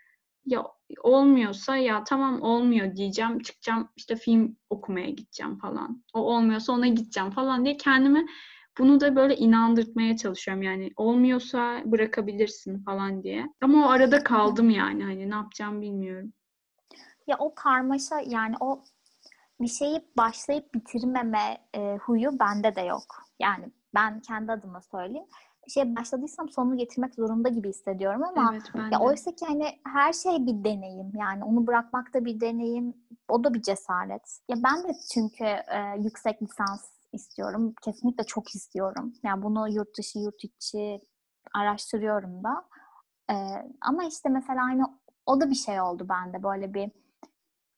ya 0.45 0.63
olmuyorsa 1.03 1.77
ya 1.77 2.03
tamam 2.03 2.41
olmuyor 2.41 2.95
diyeceğim. 2.95 3.39
Çıkacağım 3.39 3.89
işte 3.95 4.15
film 4.15 4.57
okumaya 4.69 5.09
gideceğim 5.09 5.57
falan. 5.57 6.03
O 6.13 6.19
olmuyorsa 6.19 6.73
ona 6.73 6.87
gideceğim 6.87 7.31
falan 7.31 7.65
diye 7.65 7.77
kendimi 7.77 8.25
bunu 8.77 9.01
da 9.01 9.15
böyle 9.15 9.35
inandırtmaya 9.35 10.17
çalışıyorum 10.17 10.63
yani 10.63 10.91
olmuyorsa 10.95 11.81
bırakabilirsin 11.85 12.83
falan 12.83 13.23
diye. 13.23 13.45
Ama 13.61 13.87
o 13.87 13.89
arada 13.89 14.23
kaldım 14.23 14.69
yani 14.69 15.03
hani 15.03 15.29
ne 15.29 15.35
yapacağım 15.35 15.81
bilmiyorum. 15.81 16.33
Ya 17.27 17.37
o 17.39 17.55
karmaşa 17.55 18.19
yani 18.25 18.55
o 18.59 18.83
bir 19.61 19.67
şeyi 19.67 20.01
başlayıp 20.17 20.73
bitirmeme 20.73 21.57
e, 21.75 21.97
huyu 21.97 22.39
bende 22.39 22.75
de 22.75 22.81
yok. 22.81 23.23
Yani 23.39 23.71
ben 23.95 24.19
kendi 24.19 24.51
adıma 24.51 24.81
söyleyeyim. 24.81 25.27
Bir 25.65 25.71
şeye 25.71 25.95
başladıysam 25.95 26.49
sonunu 26.49 26.77
getirmek 26.77 27.15
zorunda 27.15 27.49
gibi 27.49 27.69
hissediyorum 27.69 28.23
ama 28.23 28.51
evet, 28.53 28.91
ya 28.91 28.99
oysa 28.99 29.31
ki 29.31 29.45
hani 29.45 29.79
her 29.87 30.13
şey 30.13 30.45
bir 30.45 30.63
deneyim. 30.63 31.11
Yani 31.15 31.43
onu 31.43 31.67
bırakmak 31.67 32.13
da 32.13 32.25
bir 32.25 32.41
deneyim. 32.41 32.93
O 33.29 33.43
da 33.43 33.53
bir 33.53 33.61
cesaret. 33.61 34.39
Ya 34.49 34.55
ben 34.63 34.83
de 34.83 34.93
çünkü 35.13 35.43
e, 35.43 35.95
yüksek 35.99 36.41
lisans 36.41 36.91
istiyorum. 37.13 37.73
Kesinlikle 37.81 38.23
çok 38.23 38.55
istiyorum. 38.55 39.13
Yani 39.23 39.43
bunu 39.43 39.69
yurt 39.69 39.97
dışı, 39.97 40.19
yurt 40.19 40.43
içi 40.43 41.01
araştırıyorum 41.53 42.43
da. 42.43 42.65
E, 43.31 43.35
ama 43.81 44.03
işte 44.03 44.29
mesela 44.29 44.65
aynı 44.65 44.85
o 45.25 45.41
da 45.41 45.49
bir 45.49 45.55
şey 45.55 45.81
oldu 45.81 46.05
bende 46.09 46.43
böyle 46.43 46.73
bir 46.73 46.91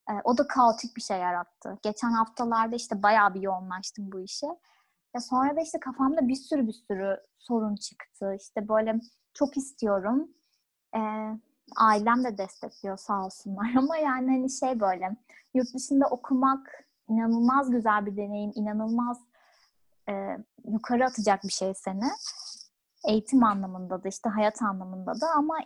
e, 0.10 0.14
o 0.24 0.38
da 0.38 0.48
kaotik 0.48 0.96
bir 0.96 1.02
şey 1.02 1.18
yarattı. 1.18 1.78
Geçen 1.84 2.12
haftalarda 2.12 2.76
işte 2.76 3.04
bayağı 3.04 3.34
bir 3.34 3.42
yoğunlaştım 3.42 4.12
bu 4.12 4.20
işe. 4.20 4.48
Ya 5.16 5.22
sonra 5.22 5.56
da 5.56 5.62
işte 5.62 5.80
kafamda 5.80 6.28
bir 6.28 6.36
sürü 6.36 6.68
bir 6.68 6.74
sürü 6.88 7.18
sorun 7.38 7.76
çıktı. 7.76 8.36
İşte 8.40 8.70
böyle 8.70 9.00
çok 9.34 9.58
istiyorum. 9.58 10.28
E, 10.96 11.00
ailem 11.78 12.24
de 12.24 12.38
destekliyor 12.38 12.98
sağ 12.98 13.26
olsunlar 13.26 13.74
ama 13.78 13.98
yani 13.98 14.32
hani 14.32 14.50
şey 14.50 14.80
böyle 14.80 15.16
yurt 15.54 15.74
dışında 15.76 16.08
okumak 16.08 16.88
inanılmaz 17.10 17.72
güzel 17.72 18.06
bir 18.06 18.18
deneyim, 18.18 18.52
inanılmaz 18.56 19.18
e, 20.10 20.38
yukarı 20.66 21.06
atacak 21.06 21.44
bir 21.44 21.54
şey 21.54 21.74
seni. 21.74 22.10
Eğitim 23.08 23.44
anlamında 23.44 24.04
da 24.04 24.08
işte 24.08 24.30
hayat 24.30 24.62
anlamında 24.62 25.22
da 25.22 25.28
ama 25.36 25.58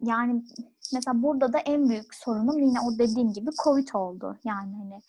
yani 0.00 0.44
mesela 0.92 1.22
burada 1.22 1.52
da 1.52 1.58
en 1.58 1.88
büyük 1.88 2.14
sorunum 2.14 2.58
yine 2.58 2.80
o 2.80 2.98
dediğim 2.98 3.32
gibi 3.32 3.50
Covid 3.64 3.88
oldu. 3.94 4.38
Yani 4.44 4.76
hani 4.76 5.00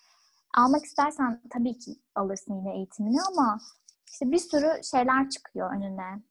almak 0.57 0.85
istersen 0.85 1.41
tabii 1.49 1.77
ki 1.77 1.91
alırsın 2.15 2.53
yine 2.55 2.75
eğitimini 2.75 3.17
ama 3.31 3.59
işte 4.11 4.31
bir 4.31 4.37
sürü 4.37 4.83
şeyler 4.83 5.29
çıkıyor 5.29 5.75
önüne. 5.75 6.23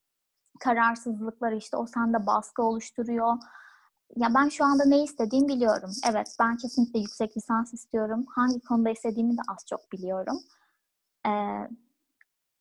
Kararsızlıklar 0.61 1.53
işte 1.53 1.77
o 1.77 1.87
sende 1.87 2.27
baskı 2.27 2.63
oluşturuyor. 2.63 3.37
Ya 4.17 4.29
ben 4.35 4.49
şu 4.49 4.65
anda 4.65 4.85
ne 4.85 5.03
istediğimi 5.03 5.49
biliyorum. 5.49 5.91
Evet 6.11 6.37
ben 6.41 6.57
kesinlikle 6.57 7.01
yüksek 7.01 7.37
lisans 7.37 7.75
istiyorum. 7.75 8.27
Hangi 8.35 8.61
konuda 8.61 8.91
istediğimi 8.91 9.37
de 9.37 9.41
az 9.49 9.67
çok 9.67 9.93
biliyorum. 9.93 10.39
Ee, 11.27 11.31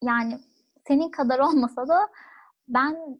yani 0.03 0.39
senin 0.87 1.11
kadar 1.11 1.39
olmasa 1.49 1.87
da 1.87 2.09
ben 2.67 3.19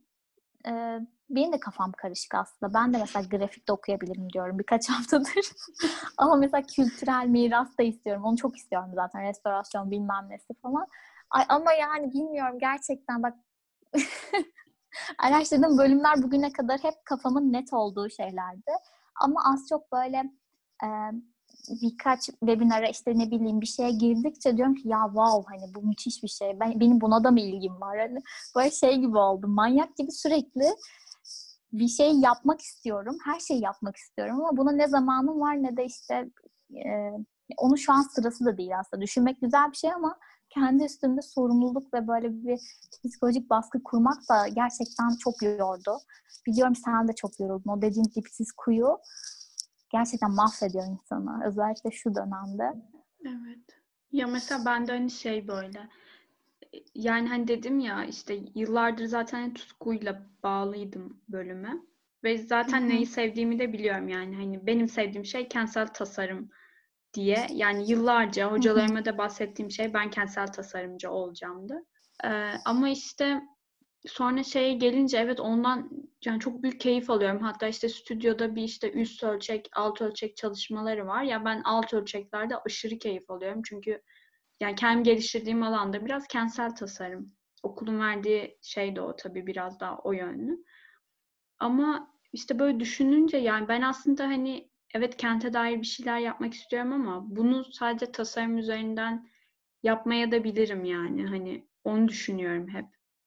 e, 0.68 1.00
benim 1.30 1.54
de 1.54 1.60
kafam 1.60 1.92
karışık 1.92 2.36
aslında. 2.36 2.74
Ben 2.74 2.94
de 2.94 2.98
mesela 2.98 3.26
grafik 3.26 3.68
de 3.68 3.72
okuyabilirim 3.72 4.30
diyorum 4.30 4.60
birkaç 4.60 4.90
haftadır. 4.90 5.52
Ama 6.18 6.36
mesela 6.36 6.64
kültürel 6.64 7.26
miras 7.28 7.78
da 7.78 7.84
istiyorum. 7.84 8.24
Onu 8.26 8.38
çok 8.38 8.58
istiyorum 8.58 8.92
zaten. 8.96 9.24
Restorasyon 9.24 9.92
bilmem 9.92 10.30
nesi 10.30 10.54
falan. 10.62 10.88
Ay, 11.30 11.46
ama 11.50 11.74
yani 11.74 12.14
bilmiyorum 12.14 12.60
gerçekten 12.60 13.24
bak 13.24 13.34
araştırdığım 15.20 15.78
bölümler 15.78 16.24
bugüne 16.24 16.52
kadar 16.52 16.80
hep 16.84 16.94
kafamın 17.06 17.54
net 17.54 17.74
olduğu 17.74 18.10
şeylerdi. 18.10 18.72
Ama 19.22 19.42
az 19.54 19.68
çok 19.70 19.92
böyle 19.92 20.18
e, 20.84 20.88
birkaç 21.82 22.26
webinara 22.26 22.88
işte 22.88 23.20
ne 23.20 23.32
bileyim 23.32 23.62
bir 23.62 23.66
şeye 23.66 23.92
girdikçe 23.92 24.58
diyorum 24.58 24.76
ki 24.76 24.88
ya 24.90 25.00
wow 25.06 25.56
hani 25.56 25.76
bu 25.76 25.82
müthiş 25.82 26.24
bir 26.24 26.28
şey. 26.28 26.60
Ben, 26.60 26.80
benim 26.80 27.02
buna 27.02 27.24
da 27.24 27.32
mı 27.32 27.40
ilgim 27.40 27.82
var? 27.82 28.00
Hani 28.00 28.20
böyle 28.56 28.72
şey 28.72 28.96
gibi 28.96 29.18
oldum. 29.18 29.52
Manyak 29.52 29.98
gibi 29.98 30.12
sürekli 30.12 30.66
bir 31.74 31.88
şey 31.88 32.12
yapmak 32.12 32.62
istiyorum. 32.62 33.18
Her 33.26 33.40
şeyi 33.40 33.62
yapmak 33.62 33.96
istiyorum 33.96 34.36
ama 34.36 34.58
buna 34.58 34.72
ne 34.72 34.88
zamanım 34.88 35.40
var 35.40 35.64
ne 35.64 35.78
de 35.78 35.86
işte 35.86 36.30
e, 36.76 37.12
onu 37.58 37.78
şu 37.78 37.94
an 37.94 38.02
sırası 38.02 38.46
da 38.46 38.58
değil 38.58 38.80
aslında. 38.80 39.04
Düşünmek 39.04 39.42
güzel 39.42 39.72
bir 39.72 39.78
şey 39.78 39.94
ama 39.94 40.18
kendi 40.50 40.84
üstünde 40.84 41.22
sorumluluk 41.22 41.94
ve 41.94 42.08
böyle 42.08 42.30
bir 42.32 42.60
psikolojik 43.06 43.50
baskı 43.50 43.84
kurmak 43.84 44.18
da 44.30 44.48
gerçekten 44.48 45.16
çok 45.20 45.42
yordu. 45.42 45.98
Biliyorum 46.48 46.76
sen 46.76 47.08
de 47.08 47.14
çok 47.14 47.40
yoruldun. 47.40 47.72
O 47.72 47.82
dediğin 47.82 48.12
dipsiz 48.16 48.52
kuyu 48.52 48.98
gerçekten 49.92 50.32
mahvediyor 50.32 50.86
insanı. 50.88 51.48
Özellikle 51.48 51.92
şu 51.92 52.16
dönemde. 52.16 52.74
Evet. 53.26 53.66
Ya 54.12 54.28
mesela 54.28 54.66
bende 54.66 54.92
hani 54.92 55.12
şey 55.12 55.48
böyle 55.48 55.90
yani 56.96 57.30
hani 57.30 57.48
dedim 57.48 57.80
ya 57.80 58.06
işte 58.06 58.40
yıllardır 58.56 59.06
zaten 59.06 59.54
tutkuyla 59.54 60.30
bağlıydım 60.44 61.22
bölüme. 61.30 61.78
Ve 62.24 62.38
zaten 62.38 62.82
Hı-hı. 62.82 62.90
neyi 62.90 63.06
sevdiğimi 63.06 63.60
de 63.60 63.74
biliyorum 63.74 64.08
yani. 64.08 64.36
Hani 64.36 64.68
benim 64.68 64.88
sevdiğim 64.88 65.26
şey 65.26 65.48
kentsel 65.48 65.88
tasarım 65.88 66.50
diye. 67.14 67.48
Yani 67.54 67.92
yıllarca 67.92 68.52
hocalarıma 68.52 69.06
da 69.06 69.18
bahsettiğim 69.18 69.72
şey 69.72 69.94
ben 69.94 70.10
kentsel 70.10 70.48
tasarımcı 70.48 71.12
olacağımdı. 71.12 71.86
Ee, 72.24 72.52
ama 72.66 72.90
işte 72.90 73.42
sonra 74.08 74.44
şeye 74.44 74.74
gelince 74.74 75.18
evet 75.18 75.40
ondan 75.40 75.90
yani 76.26 76.40
çok 76.40 76.64
büyük 76.64 76.80
keyif 76.80 77.10
alıyorum. 77.10 77.42
Hatta 77.42 77.68
işte 77.68 77.90
stüdyoda 77.90 78.56
bir 78.56 78.64
işte 78.64 78.92
üst 78.92 79.24
ölçek, 79.24 79.70
alt 79.76 80.02
ölçek 80.02 80.38
çalışmaları 80.38 81.08
var. 81.08 81.24
Ya 81.24 81.46
ben 81.46 81.62
alt 81.66 81.94
ölçeklerde 81.94 82.58
aşırı 82.58 82.98
keyif 82.98 83.32
alıyorum. 83.32 83.62
Çünkü 83.66 84.02
yani 84.60 84.76
kendim 84.76 85.04
geliştirdiğim 85.04 85.64
alanda 85.64 86.06
biraz 86.06 86.28
kentsel 86.28 86.76
tasarım. 86.76 87.34
Okulun 87.64 88.00
verdiği 88.00 88.58
şey 88.62 88.96
de 88.96 89.02
o 89.02 89.16
tabii 89.16 89.48
biraz 89.48 89.80
daha 89.80 89.98
o 89.98 90.12
yönlü. 90.12 90.58
Ama 91.60 92.12
işte 92.34 92.60
böyle 92.60 92.80
düşününce 92.80 93.38
yani 93.38 93.68
ben 93.68 93.82
aslında 93.82 94.24
hani 94.24 94.70
evet 94.94 95.18
kente 95.18 95.54
dair 95.54 95.78
bir 95.82 95.86
şeyler 95.86 96.20
yapmak 96.20 96.54
istiyorum 96.54 96.94
ama 96.94 97.36
bunu 97.36 97.66
sadece 97.66 98.12
tasarım 98.12 98.58
üzerinden 98.58 99.30
yapmaya 99.84 100.32
da 100.32 100.44
bilirim 100.44 100.86
yani. 100.86 101.26
Hani 101.28 101.68
onu 101.84 102.08
düşünüyorum 102.08 102.68
hep. 102.70 102.86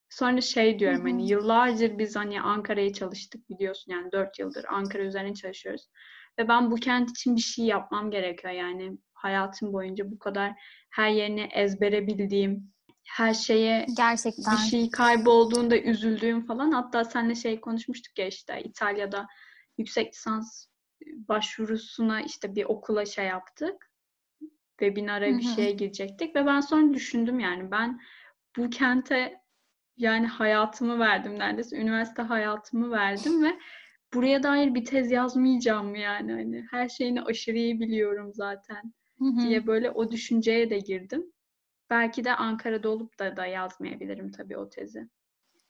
Sonra 0.09 0.41
şey 0.41 0.79
diyorum 0.79 1.03
hani 1.03 1.29
yıllardır 1.29 1.99
biz 1.99 2.17
hani 2.17 2.41
Ankara'ya 2.41 2.93
çalıştık 2.93 3.51
biliyorsun 3.51 3.93
yani 3.93 4.13
dört 4.13 4.39
yıldır 4.39 4.65
Ankara 4.69 5.03
üzerine 5.03 5.35
çalışıyoruz. 5.35 5.89
Ve 6.39 6.49
ben 6.49 6.71
bu 6.71 6.75
kent 6.75 7.11
için 7.11 7.37
bir 7.37 7.41
şey 7.41 7.65
yapmam 7.65 8.11
gerekiyor 8.11 8.53
yani 8.53 8.99
hayatım 9.19 9.73
boyunca 9.73 10.11
bu 10.11 10.19
kadar 10.19 10.53
her 10.91 11.11
yerini 11.11 11.49
ezbere 11.53 12.07
bildiğim, 12.07 12.73
her 13.07 13.35
şeye 13.35 13.87
gerçekten 13.97 14.53
bir 14.53 14.71
şey 14.71 14.91
kaybolduğunda 14.91 15.79
üzüldüğüm 15.79 16.47
falan. 16.47 16.73
Hatta 16.73 17.05
seninle 17.05 17.35
şey 17.35 17.61
konuşmuştuk 17.61 18.19
ya 18.19 18.27
işte 18.27 18.63
İtalya'da 18.63 19.27
yüksek 19.79 20.15
lisans 20.15 20.67
başvurusuna 21.07 22.21
işte 22.21 22.55
bir 22.55 22.65
okula 22.65 23.07
şey 23.07 23.27
yaptık. 23.27 23.91
Webinara 24.81 25.39
bir 25.39 25.43
şeye 25.43 25.71
girecektik 25.71 26.37
ve 26.37 26.47
ben 26.47 26.61
sonra 26.61 26.95
düşündüm 26.95 27.41
yani 27.41 27.71
ben 27.71 28.01
bu 28.57 28.71
kente 28.71 29.41
yani 29.97 30.27
hayatımı 30.27 30.99
verdim 30.99 31.39
neredeyse. 31.39 31.77
Üniversite 31.77 32.23
hayatımı 32.23 32.91
verdim 32.91 33.45
ve 33.45 33.59
buraya 34.15 34.43
dair 34.43 34.75
bir 34.75 34.85
tez 34.85 35.11
yazmayacağım 35.11 35.95
yani. 35.95 36.33
Hani 36.33 36.67
her 36.71 36.89
şeyini 36.89 37.23
aşırı 37.23 37.57
iyi 37.57 37.81
biliyorum 37.81 38.31
zaten 38.35 38.95
diye 39.21 39.67
böyle 39.67 39.91
o 39.91 40.11
düşünceye 40.11 40.71
de 40.71 40.79
girdim. 40.79 41.33
Belki 41.91 42.25
de 42.25 42.35
Ankara'da 42.35 42.89
olup 42.89 43.19
da 43.19 43.37
da 43.37 43.47
yazmayabilirim 43.47 44.33
tabii 44.33 44.57
o 44.57 44.69
tezi. 44.69 45.09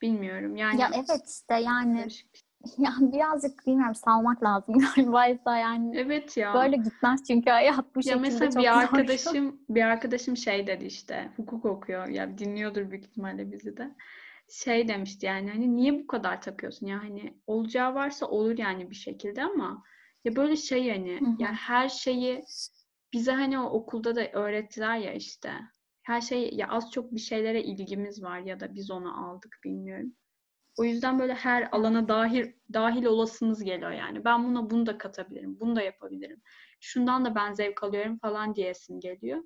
Bilmiyorum 0.02 0.56
yani. 0.56 0.80
Ya 0.80 0.90
evet 0.94 1.22
işte 1.28 1.54
yani 1.54 2.06
ya 2.78 2.92
birazcık 3.00 3.66
bilmiyorum 3.66 3.94
salmak 3.94 4.42
lazım 4.42 4.78
galiba 4.96 5.56
yani. 5.56 5.98
Evet 5.98 6.36
ya. 6.36 6.54
Böyle 6.54 6.76
gitmez 6.76 7.24
çünkü 7.26 7.50
hayat 7.50 7.94
bu 7.94 7.98
ya 7.98 8.02
şekilde 8.02 8.20
mesela 8.20 8.50
çok 8.50 8.62
bir 8.62 8.78
arkadaşım 8.78 9.50
zor. 9.50 9.74
bir 9.74 9.82
arkadaşım 9.82 10.36
şey 10.36 10.66
dedi 10.66 10.84
işte 10.84 11.32
hukuk 11.36 11.64
okuyor 11.64 12.08
ya 12.08 12.38
dinliyordur 12.38 12.90
büyük 12.90 13.04
ihtimalle 13.04 13.52
bizi 13.52 13.76
de. 13.76 13.94
Şey 14.50 14.88
demişti 14.88 15.26
yani 15.26 15.50
hani 15.50 15.76
niye 15.76 15.98
bu 15.98 16.06
kadar 16.06 16.42
takıyorsun 16.42 16.86
ya 16.86 17.02
hani 17.02 17.34
olacağı 17.46 17.94
varsa 17.94 18.26
olur 18.26 18.58
yani 18.58 18.90
bir 18.90 18.94
şekilde 18.96 19.42
ama 19.42 19.82
ya 20.24 20.36
böyle 20.36 20.56
şey 20.56 20.84
yani 20.84 21.20
hı 21.20 21.42
ya 21.42 21.52
her 21.52 21.88
şeyi 21.88 22.44
bize 23.12 23.32
hani 23.32 23.58
o 23.58 23.64
okulda 23.64 24.16
da 24.16 24.30
öğrettiler 24.32 24.96
ya 24.96 25.12
işte. 25.12 25.52
Her 26.02 26.20
şey 26.20 26.50
ya 26.54 26.68
az 26.68 26.90
çok 26.90 27.12
bir 27.12 27.20
şeylere 27.20 27.62
ilgimiz 27.62 28.22
var 28.22 28.38
ya 28.38 28.60
da 28.60 28.74
biz 28.74 28.90
onu 28.90 29.28
aldık 29.28 29.58
bilmiyorum. 29.64 30.12
O 30.78 30.84
yüzden 30.84 31.18
böyle 31.18 31.34
her 31.34 31.68
alana 31.72 32.08
dahil 32.08 32.52
dahil 32.72 33.04
olasınız 33.04 33.64
geliyor 33.64 33.90
yani. 33.90 34.24
Ben 34.24 34.44
buna 34.44 34.70
bunu 34.70 34.86
da 34.86 34.98
katabilirim, 34.98 35.60
bunu 35.60 35.76
da 35.76 35.82
yapabilirim. 35.82 36.42
Şundan 36.80 37.24
da 37.24 37.34
ben 37.34 37.52
zevk 37.52 37.82
alıyorum 37.82 38.18
falan 38.18 38.54
diyesin 38.54 39.00
geliyor. 39.00 39.42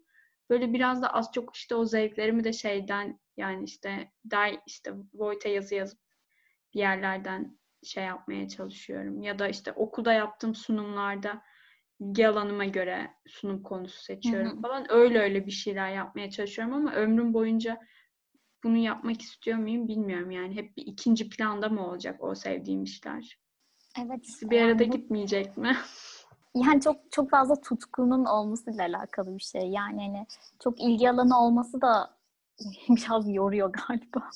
Böyle 0.50 0.72
biraz 0.72 1.02
da 1.02 1.14
az 1.14 1.30
çok 1.34 1.56
işte 1.56 1.74
o 1.74 1.84
zevklerimi 1.84 2.44
de 2.44 2.52
şeyden 2.52 3.20
yani 3.36 3.64
işte 3.64 4.12
der 4.24 4.60
işte 4.66 4.92
Voigt'e 5.14 5.48
yazı 5.48 5.74
yazıp 5.74 6.00
bir 6.74 6.78
yerlerden 6.78 7.58
şey 7.82 8.04
yapmaya 8.04 8.48
çalışıyorum. 8.48 9.22
Ya 9.22 9.38
da 9.38 9.48
işte 9.48 9.72
okulda 9.72 10.12
yaptığım 10.12 10.54
sunumlarda 10.54 11.42
ilgi 12.02 12.28
alanıma 12.28 12.64
göre 12.64 13.10
sunum 13.26 13.62
konusu 13.62 14.02
seçiyorum 14.02 14.52
hı 14.52 14.56
hı. 14.56 14.60
falan. 14.60 14.92
Öyle 14.92 15.18
öyle 15.18 15.46
bir 15.46 15.50
şeyler 15.50 15.90
yapmaya 15.90 16.30
çalışıyorum 16.30 16.74
ama 16.74 16.92
ömrüm 16.92 17.34
boyunca 17.34 17.80
bunu 18.64 18.76
yapmak 18.76 19.22
istiyor 19.22 19.58
muyum 19.58 19.88
bilmiyorum 19.88 20.30
yani. 20.30 20.54
Hep 20.54 20.76
bir 20.76 20.86
ikinci 20.86 21.28
planda 21.28 21.68
mı 21.68 21.86
olacak 21.86 22.24
o 22.24 22.34
sevdiğim 22.34 22.82
işler? 22.82 23.38
Evet. 24.00 24.18
İkisi 24.18 24.50
bir 24.50 24.60
arada 24.62 24.82
yani 24.82 24.92
bu... 24.92 24.96
gitmeyecek 24.96 25.56
mi? 25.56 25.76
Yani 26.54 26.80
çok 26.80 26.96
çok 27.12 27.30
fazla 27.30 27.60
tutkunun 27.60 28.24
olmasıyla 28.24 28.86
alakalı 28.86 29.38
bir 29.38 29.42
şey. 29.42 29.62
Yani 29.62 30.06
hani 30.06 30.26
çok 30.64 30.80
ilgi 30.80 31.10
alanı 31.10 31.40
olması 31.40 31.80
da 31.80 32.16
biraz 32.88 33.34
yoruyor 33.34 33.72
galiba. 33.72 34.30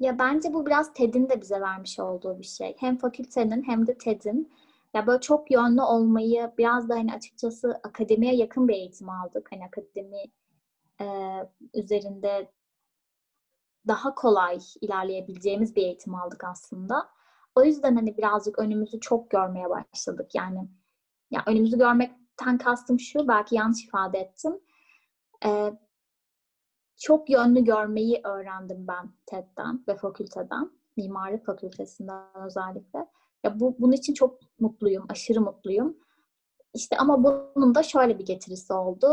Ya 0.00 0.18
bence 0.18 0.54
bu 0.54 0.66
biraz 0.66 0.92
TED'in 0.92 1.28
de 1.28 1.40
bize 1.40 1.60
vermiş 1.60 1.98
olduğu 1.98 2.38
bir 2.38 2.44
şey. 2.44 2.76
Hem 2.80 2.96
fakültenin 2.96 3.62
hem 3.62 3.86
de 3.86 3.98
TED'in. 3.98 4.52
Ya 4.94 5.06
böyle 5.06 5.20
çok 5.20 5.50
yönlü 5.50 5.82
olmayı 5.82 6.52
biraz 6.58 6.88
da 6.88 6.94
hani 6.94 7.14
açıkçası 7.14 7.80
akademiye 7.82 8.34
yakın 8.34 8.68
bir 8.68 8.74
eğitim 8.74 9.10
aldık. 9.10 9.48
Hani 9.52 9.64
akademi 9.66 10.22
e, 11.00 11.06
üzerinde 11.74 12.50
daha 13.86 14.14
kolay 14.14 14.58
ilerleyebileceğimiz 14.80 15.76
bir 15.76 15.82
eğitim 15.82 16.14
aldık 16.14 16.44
aslında. 16.44 17.08
O 17.54 17.64
yüzden 17.64 17.94
hani 17.94 18.16
birazcık 18.16 18.58
önümüzü 18.58 19.00
çok 19.00 19.30
görmeye 19.30 19.70
başladık. 19.70 20.34
Yani 20.34 20.68
ya 21.30 21.42
önümüzü 21.46 21.78
görmekten 21.78 22.58
kastım 22.58 23.00
şu, 23.00 23.28
belki 23.28 23.54
yanlış 23.54 23.84
ifade 23.84 24.18
ettim. 24.18 24.60
Ee, 25.46 25.72
çok 26.96 27.30
yönlü 27.30 27.64
görmeyi 27.64 28.20
öğrendim 28.24 28.86
ben 28.88 29.12
TED'den 29.26 29.84
ve 29.88 29.96
fakülteden. 29.96 30.70
Mimarlık 30.96 31.46
fakültesinden 31.46 32.46
özellikle. 32.46 33.06
Ya 33.44 33.60
bu 33.60 33.76
bunun 33.78 33.92
için 33.92 34.14
çok 34.14 34.38
mutluyum, 34.60 35.06
aşırı 35.08 35.40
mutluyum. 35.40 35.96
İşte 36.74 36.96
ama 36.96 37.24
bunun 37.24 37.74
da 37.74 37.82
şöyle 37.82 38.18
bir 38.18 38.24
getirisi 38.24 38.72
oldu. 38.72 39.08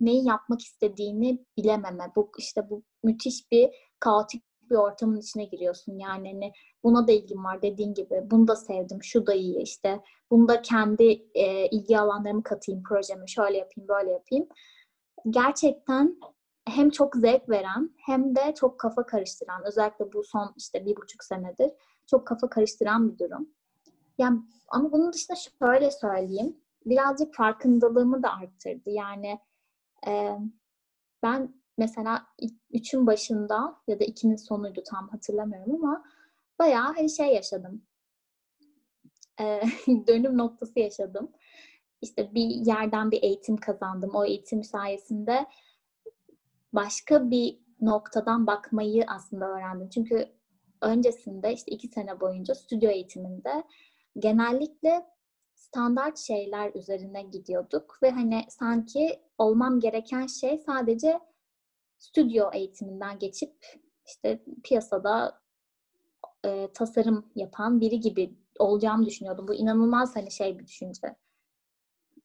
Neyi 0.00 0.26
yapmak 0.28 0.60
istediğini 0.60 1.46
bilememe. 1.56 2.12
Bu 2.16 2.32
işte 2.38 2.70
bu 2.70 2.82
müthiş 3.02 3.50
bir 3.52 3.70
kaotik 4.00 4.42
bir 4.70 4.74
ortamın 4.74 5.16
içine 5.16 5.44
giriyorsun. 5.44 5.98
Yani 5.98 6.32
hani 6.32 6.52
buna 6.84 7.08
da 7.08 7.12
ilgim 7.12 7.44
var 7.44 7.62
dediğin 7.62 7.94
gibi. 7.94 8.22
Bunu 8.24 8.48
da 8.48 8.56
sevdim, 8.56 8.98
şu 9.02 9.26
da 9.26 9.34
iyi 9.34 9.62
işte. 9.62 10.00
Bunda 10.30 10.62
kendi 10.62 11.28
e, 11.34 11.66
ilgi 11.66 11.98
alanlarımı 11.98 12.42
katayım 12.42 12.82
projemi. 12.82 13.30
Şöyle 13.30 13.58
yapayım, 13.58 13.88
böyle 13.88 14.10
yapayım. 14.10 14.48
Gerçekten 15.30 16.16
hem 16.68 16.90
çok 16.90 17.16
zevk 17.16 17.48
veren 17.48 17.90
hem 18.06 18.36
de 18.36 18.54
çok 18.54 18.80
kafa 18.80 19.06
karıştıran 19.06 19.62
özellikle 19.66 20.12
bu 20.12 20.24
son 20.24 20.54
işte 20.56 20.86
bir 20.86 20.96
buçuk 20.96 21.24
senedir 21.24 21.70
çok 22.06 22.26
kafa 22.26 22.48
karıştıran 22.48 23.12
bir 23.12 23.18
durum. 23.18 23.48
Yani 24.18 24.40
ama 24.68 24.92
bunun 24.92 25.12
dışında 25.12 25.36
şöyle 25.36 25.90
söyleyeyim 25.90 26.56
birazcık 26.86 27.34
farkındalığımı 27.34 28.22
da 28.22 28.32
arttırdı. 28.32 28.90
Yani 28.90 29.40
e, 30.06 30.38
ben 31.22 31.54
mesela 31.78 32.26
üçün 32.70 33.06
başında 33.06 33.76
ya 33.88 34.00
da 34.00 34.04
ikinin 34.04 34.36
sonuydu 34.36 34.82
tam 34.86 35.08
hatırlamıyorum 35.08 35.74
ama 35.74 36.04
bayağı 36.58 36.94
hani 36.94 37.10
şey 37.10 37.34
yaşadım. 37.34 37.82
E, 39.40 39.60
dönüm 40.06 40.38
noktası 40.38 40.80
yaşadım. 40.80 41.32
İşte 42.02 42.34
bir 42.34 42.48
yerden 42.48 43.10
bir 43.10 43.22
eğitim 43.22 43.56
kazandım. 43.56 44.10
O 44.14 44.24
eğitim 44.24 44.64
sayesinde 44.64 45.46
başka 46.72 47.30
bir 47.30 47.58
noktadan 47.80 48.46
bakmayı 48.46 49.04
aslında 49.08 49.46
öğrendim. 49.46 49.88
Çünkü 49.88 50.28
öncesinde 50.84 51.52
işte 51.52 51.72
iki 51.72 51.88
sene 51.88 52.20
boyunca 52.20 52.54
stüdyo 52.54 52.90
eğitiminde 52.90 53.64
genellikle 54.18 55.06
standart 55.54 56.18
şeyler 56.18 56.74
üzerine 56.74 57.22
gidiyorduk 57.22 57.98
ve 58.02 58.10
hani 58.10 58.44
sanki 58.48 59.20
olmam 59.38 59.80
gereken 59.80 60.26
şey 60.26 60.58
sadece 60.58 61.20
stüdyo 61.98 62.50
eğitiminden 62.52 63.18
geçip 63.18 63.54
işte 64.06 64.44
piyasada 64.64 65.40
e, 66.44 66.68
tasarım 66.74 67.26
yapan 67.34 67.80
biri 67.80 68.00
gibi 68.00 68.34
olacağımı 68.58 69.06
düşünüyordum. 69.06 69.48
Bu 69.48 69.54
inanılmaz 69.54 70.16
hani 70.16 70.30
şey 70.30 70.58
bir 70.58 70.66
düşünce. 70.66 71.16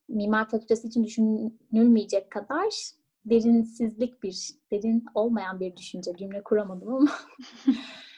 Mimar 0.08 0.50
fakültesi 0.50 0.88
için 0.88 1.04
düşünülmeyecek 1.04 2.32
kadar 2.32 2.68
derinsizlik 3.26 4.24
bir, 4.24 4.50
derin 4.72 5.06
olmayan 5.16 5.60
bir 5.60 5.78
düşünce. 5.78 6.12
Cümle 6.18 6.44
kuramadım 6.44 6.94
ama. 6.94 7.12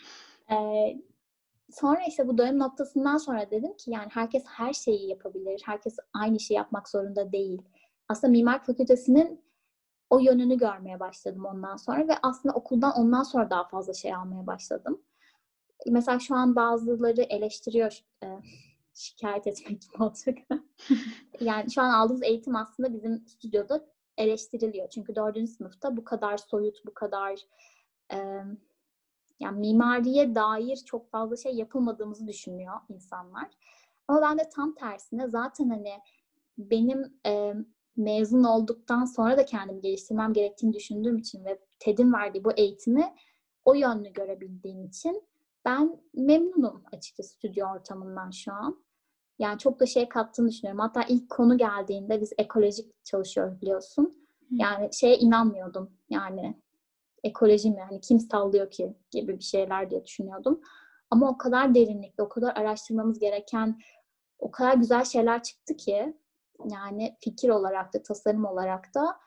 ee, 0.51 0.97
sonra 1.71 1.99
işte 2.07 2.27
bu 2.27 2.37
dönem 2.37 2.59
noktasından 2.59 3.17
sonra 3.17 3.51
dedim 3.51 3.77
ki 3.77 3.91
yani 3.91 4.07
herkes 4.11 4.43
her 4.47 4.73
şeyi 4.73 5.09
yapabilir. 5.09 5.61
Herkes 5.65 5.97
aynı 6.13 6.39
şeyi 6.39 6.55
yapmak 6.55 6.89
zorunda 6.89 7.31
değil. 7.31 7.61
Aslında 8.09 8.31
mimar 8.31 8.63
fakültesinin 8.63 9.41
o 10.09 10.19
yönünü 10.19 10.57
görmeye 10.57 10.99
başladım 10.99 11.45
ondan 11.45 11.77
sonra 11.77 12.07
ve 12.07 12.13
aslında 12.23 12.55
okuldan 12.55 12.93
ondan 12.97 13.23
sonra 13.23 13.49
daha 13.49 13.67
fazla 13.67 13.93
şey 13.93 14.15
almaya 14.15 14.47
başladım. 14.47 15.01
Mesela 15.87 16.19
şu 16.19 16.35
an 16.35 16.55
bazıları 16.55 17.21
eleştiriyor 17.21 17.99
e, 18.23 18.27
şikayet 18.93 19.47
etmek 19.47 19.81
gibi 19.81 20.03
olacak. 20.03 20.37
yani 21.39 21.71
şu 21.71 21.81
an 21.81 21.89
aldığımız 21.89 22.23
eğitim 22.23 22.55
aslında 22.55 22.93
bizim 22.93 23.27
stüdyoda 23.27 23.85
eleştiriliyor. 24.17 24.89
Çünkü 24.89 25.15
dördüncü 25.15 25.51
sınıfta 25.51 25.97
bu 25.97 26.03
kadar 26.03 26.37
soyut, 26.37 26.85
bu 26.85 26.93
kadar 26.93 27.39
e, 28.13 28.17
yani 29.41 29.59
mimariye 29.59 30.35
dair 30.35 30.75
çok 30.75 31.09
fazla 31.09 31.37
şey 31.37 31.55
yapılmadığımızı 31.55 32.27
düşünüyor 32.27 32.75
insanlar. 32.89 33.47
Ama 34.07 34.21
ben 34.21 34.39
de 34.39 34.49
tam 34.55 34.75
tersine 34.75 35.27
zaten 35.27 35.69
hani 35.69 35.93
benim 36.57 37.13
e, 37.25 37.53
mezun 37.97 38.43
olduktan 38.43 39.05
sonra 39.05 39.37
da 39.37 39.45
kendimi 39.45 39.81
geliştirmem 39.81 40.33
gerektiğini 40.33 40.73
düşündüğüm 40.73 41.17
için 41.17 41.45
ve 41.45 41.59
TED'in 41.79 42.13
verdiği 42.13 42.43
bu 42.43 42.51
eğitimi 42.51 43.13
o 43.65 43.73
yönlü 43.73 44.13
görebildiğim 44.13 44.85
için 44.85 45.23
ben 45.65 46.01
memnunum 46.13 46.83
açıkçası 46.91 47.29
stüdyo 47.29 47.67
ortamından 47.67 48.31
şu 48.31 48.53
an. 48.53 48.83
Yani 49.39 49.59
çok 49.59 49.79
da 49.79 49.85
şey 49.85 50.09
kattığını 50.09 50.49
düşünüyorum. 50.49 50.79
Hatta 50.79 51.03
ilk 51.03 51.29
konu 51.29 51.57
geldiğinde 51.57 52.21
biz 52.21 52.33
ekolojik 52.37 53.05
çalışıyoruz 53.05 53.61
biliyorsun. 53.61 54.27
Yani 54.51 54.89
şeye 54.93 55.17
inanmıyordum. 55.17 55.91
Yani 56.09 56.61
ekoloji 57.23 57.71
mi? 57.71 57.77
Yani 57.79 58.01
kim 58.01 58.19
sallıyor 58.19 58.71
ki 58.71 58.93
gibi 59.11 59.37
bir 59.39 59.43
şeyler 59.43 59.89
diye 59.89 60.05
düşünüyordum. 60.05 60.61
Ama 61.09 61.29
o 61.29 61.37
kadar 61.37 61.75
derinlikli, 61.75 62.23
o 62.23 62.29
kadar 62.29 62.55
araştırmamız 62.55 63.19
gereken, 63.19 63.79
o 64.39 64.51
kadar 64.51 64.73
güzel 64.73 65.05
şeyler 65.05 65.43
çıktı 65.43 65.77
ki 65.77 66.17
yani 66.71 67.17
fikir 67.19 67.49
olarak 67.49 67.93
da, 67.93 68.03
tasarım 68.03 68.45
olarak 68.45 68.95
da 68.95 69.19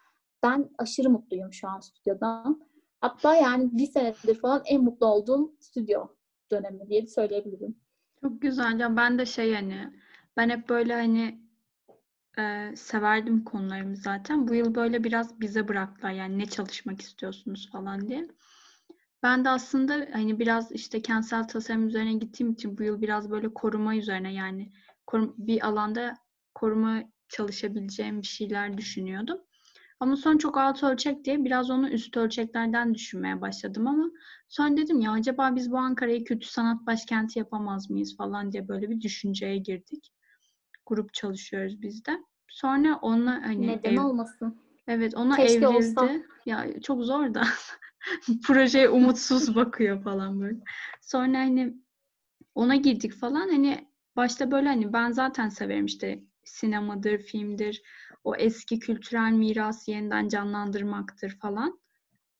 ben 0.42 0.70
aşırı 0.78 1.10
mutluyum 1.10 1.52
şu 1.52 1.68
an 1.68 1.80
stüdyodan. 1.80 2.62
Hatta 3.00 3.34
yani 3.34 3.68
bir 3.72 3.86
senedir 3.86 4.40
falan 4.40 4.62
en 4.66 4.84
mutlu 4.84 5.06
olduğum 5.06 5.56
stüdyo 5.60 6.06
dönemi 6.50 6.88
diye 6.88 7.06
söyleyebilirim. 7.06 7.76
Çok 8.20 8.42
güzel. 8.42 8.80
Ya 8.80 8.96
ben 8.96 9.18
de 9.18 9.26
şey 9.26 9.54
hani 9.54 9.92
ben 10.36 10.50
hep 10.50 10.68
böyle 10.68 10.94
hani 10.94 11.43
e, 12.38 12.72
severdim 12.76 13.44
konularımı 13.44 13.96
zaten. 13.96 14.48
Bu 14.48 14.54
yıl 14.54 14.74
böyle 14.74 15.04
biraz 15.04 15.40
bize 15.40 15.68
bıraktılar 15.68 16.10
yani 16.12 16.38
ne 16.38 16.46
çalışmak 16.46 17.00
istiyorsunuz 17.00 17.70
falan 17.72 18.08
diye. 18.08 18.28
Ben 19.22 19.44
de 19.44 19.48
aslında 19.48 20.08
hani 20.12 20.38
biraz 20.38 20.72
işte 20.72 21.02
kentsel 21.02 21.48
tasarım 21.48 21.86
üzerine 21.86 22.14
gittiğim 22.14 22.52
için 22.52 22.78
bu 22.78 22.82
yıl 22.82 23.02
biraz 23.02 23.30
böyle 23.30 23.54
koruma 23.54 23.96
üzerine 23.96 24.34
yani 24.34 24.72
korum, 25.06 25.34
bir 25.38 25.66
alanda 25.66 26.14
koruma 26.54 27.02
çalışabileceğim 27.28 28.22
bir 28.22 28.26
şeyler 28.26 28.78
düşünüyordum. 28.78 29.38
Ama 30.00 30.16
son 30.16 30.38
çok 30.38 30.58
alt 30.58 30.82
ölçek 30.82 31.24
diye 31.24 31.44
biraz 31.44 31.70
onu 31.70 31.88
üst 31.88 32.16
ölçeklerden 32.16 32.94
düşünmeye 32.94 33.40
başladım 33.40 33.86
ama 33.86 34.10
sonra 34.48 34.76
dedim 34.76 35.00
ya 35.00 35.12
acaba 35.12 35.56
biz 35.56 35.72
bu 35.72 35.78
Ankara'yı 35.78 36.24
kötü 36.24 36.46
sanat 36.48 36.86
başkenti 36.86 37.38
yapamaz 37.38 37.90
mıyız 37.90 38.16
falan 38.16 38.52
diye 38.52 38.68
böyle 38.68 38.90
bir 38.90 39.00
düşünceye 39.00 39.58
girdik. 39.58 40.13
Grup 40.86 41.14
çalışıyoruz 41.14 41.82
biz 41.82 42.06
de. 42.06 42.18
Sonra 42.48 42.98
ona 43.02 43.42
hani 43.46 43.66
neden 43.66 43.94
ev... 43.94 44.00
olmasın? 44.00 44.60
Evet 44.88 45.14
ona 45.16 45.36
Keşke 45.36 45.54
evrildi. 45.54 46.00
Olsa. 46.00 46.10
Ya 46.46 46.80
çok 46.80 47.02
zor 47.04 47.34
da. 47.34 47.42
Projeye 48.46 48.88
umutsuz 48.88 49.54
bakıyor 49.54 50.02
falan 50.02 50.40
böyle. 50.40 50.58
Sonra 51.00 51.38
hani 51.38 51.74
ona 52.54 52.76
girdik 52.76 53.12
falan 53.12 53.48
hani 53.48 53.88
başta 54.16 54.50
böyle 54.50 54.68
hani 54.68 54.92
ben 54.92 55.10
zaten 55.10 55.48
severim 55.48 55.86
işte 55.86 56.22
sinemadır, 56.44 57.18
filmdir, 57.18 57.82
o 58.24 58.36
eski 58.36 58.78
kültürel 58.78 59.32
miras 59.32 59.88
yeniden 59.88 60.28
canlandırmaktır 60.28 61.30
falan. 61.30 61.80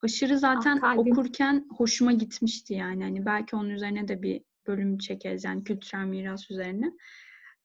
Aşırı 0.03 0.39
zaten 0.39 0.79
ah, 0.83 0.99
okurken 0.99 1.67
hoşuma 1.77 2.13
gitmişti 2.13 2.75
yani. 2.75 3.05
Hani 3.05 3.27
belki 3.27 3.57
onun 3.57 3.71
üzerine 3.71 4.09
de 4.09 4.23
bir 4.23 4.43
bölüm 4.67 4.99
çekeriz 4.99 5.45
yani 5.45 5.65
kültürel 5.65 6.05
miras 6.05 6.51
üzerine. 6.51 6.93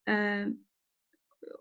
Ee, 0.08 0.46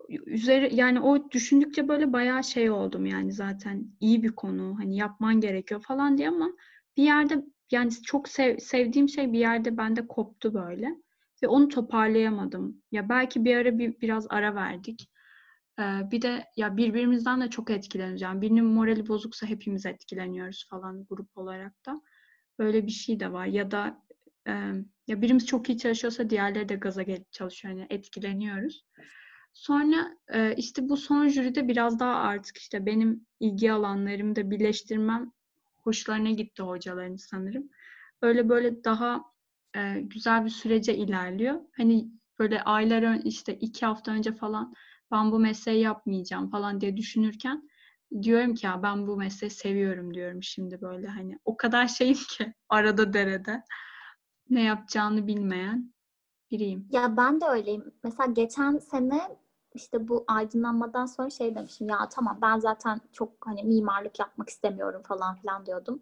üzeri 0.09 0.75
yani 0.75 0.99
o 0.99 1.31
düşündükçe 1.31 1.87
böyle 1.87 2.13
bayağı 2.13 2.43
şey 2.43 2.71
oldum 2.71 3.05
yani 3.05 3.31
zaten 3.31 3.87
iyi 3.99 4.23
bir 4.23 4.31
konu 4.31 4.75
hani 4.79 4.95
yapman 4.95 5.41
gerekiyor 5.41 5.81
falan 5.81 6.17
diye 6.17 6.29
ama 6.29 6.51
bir 6.97 7.03
yerde 7.03 7.45
yani 7.71 7.91
çok 7.91 8.29
sev, 8.29 8.57
sevdiğim 8.57 9.09
şey 9.09 9.33
bir 9.33 9.39
yerde 9.39 9.77
bende 9.77 10.07
koptu 10.07 10.53
böyle. 10.53 10.95
ve 11.43 11.47
onu 11.47 11.67
toparlayamadım. 11.67 12.81
Ya 12.91 13.09
belki 13.09 13.45
bir 13.45 13.55
ara 13.55 13.79
bir, 13.79 14.01
biraz 14.01 14.27
ara 14.29 14.55
verdik. 14.55 15.09
Ee, 15.79 15.83
bir 16.11 16.21
de 16.21 16.45
ya 16.57 16.77
birbirimizden 16.77 17.41
de 17.41 17.49
çok. 17.49 17.69
Yani 17.69 18.41
birinin 18.41 18.65
morali 18.65 19.07
bozuksa 19.07 19.47
hepimiz 19.47 19.85
etkileniyoruz 19.85 20.67
falan 20.69 21.05
grup 21.09 21.37
olarak 21.37 21.85
da. 21.85 22.01
Böyle 22.59 22.87
bir 22.87 22.91
şey 22.91 23.19
de 23.19 23.31
var. 23.31 23.45
Ya 23.45 23.71
da 23.71 24.03
e, 24.47 24.51
ya 25.07 25.21
birimiz 25.21 25.45
çok 25.45 25.69
iyi 25.69 25.77
çalışıyorsa 25.77 26.29
diğerleri 26.29 26.69
de 26.69 26.75
gaza 26.75 27.03
gelip 27.03 27.31
çalışıyor. 27.31 27.73
Yani 27.73 27.87
etkileniyoruz. 27.89 28.85
Sonra 29.53 30.17
e, 30.33 30.55
işte 30.55 30.89
bu 30.89 30.97
son 30.97 31.27
jüride 31.27 31.67
biraz 31.67 31.99
daha 31.99 32.15
artık 32.15 32.57
işte 32.57 32.85
benim 32.85 33.25
ilgi 33.39 33.71
alanlarımı 33.71 34.35
da 34.35 34.51
birleştirmem 34.51 35.31
hoşlarına 35.83 36.31
gitti 36.31 36.63
hocaların 36.63 37.15
sanırım. 37.15 37.69
Öyle 38.21 38.49
böyle 38.49 38.83
daha 38.83 39.23
e, 39.75 40.01
güzel 40.01 40.45
bir 40.45 40.49
sürece 40.49 40.95
ilerliyor. 40.95 41.61
Hani 41.77 42.07
böyle 42.39 42.61
aylar 42.63 43.03
ön, 43.03 43.21
işte 43.21 43.55
iki 43.55 43.85
hafta 43.85 44.11
önce 44.11 44.33
falan 44.35 44.73
ben 45.11 45.31
bu 45.31 45.39
mesleği 45.39 45.81
yapmayacağım 45.81 46.49
falan 46.49 46.81
diye 46.81 46.97
düşünürken 46.97 47.69
diyorum 48.21 48.55
ki 48.55 48.65
ya 48.65 48.83
ben 48.83 49.07
bu 49.07 49.17
mesleği 49.17 49.51
seviyorum 49.51 50.13
diyorum 50.13 50.43
şimdi 50.43 50.81
böyle 50.81 51.07
hani 51.07 51.39
o 51.45 51.57
kadar 51.57 51.87
şeyim 51.87 52.17
ki 52.37 52.53
arada 52.69 53.13
derede 53.13 53.63
ne 54.49 54.63
yapacağını 54.63 55.27
bilmeyen 55.27 55.93
biriyim. 56.51 56.87
Ya 56.91 57.17
ben 57.17 57.41
de 57.41 57.45
öyleyim. 57.45 57.93
Mesela 58.03 58.31
geçen 58.33 58.77
sene 58.77 59.37
işte 59.73 60.07
bu 60.07 60.23
aydınlanmadan 60.27 61.05
sonra 61.05 61.29
şey 61.29 61.55
demişim 61.55 61.89
ya 61.89 62.09
tamam 62.09 62.39
ben 62.41 62.59
zaten 62.59 63.01
çok 63.11 63.31
hani 63.39 63.63
mimarlık 63.63 64.19
yapmak 64.19 64.49
istemiyorum 64.49 65.01
falan 65.07 65.35
filan 65.35 65.65
diyordum. 65.65 65.99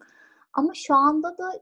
Ama 0.52 0.74
şu 0.74 0.94
anda 0.94 1.38
da 1.38 1.52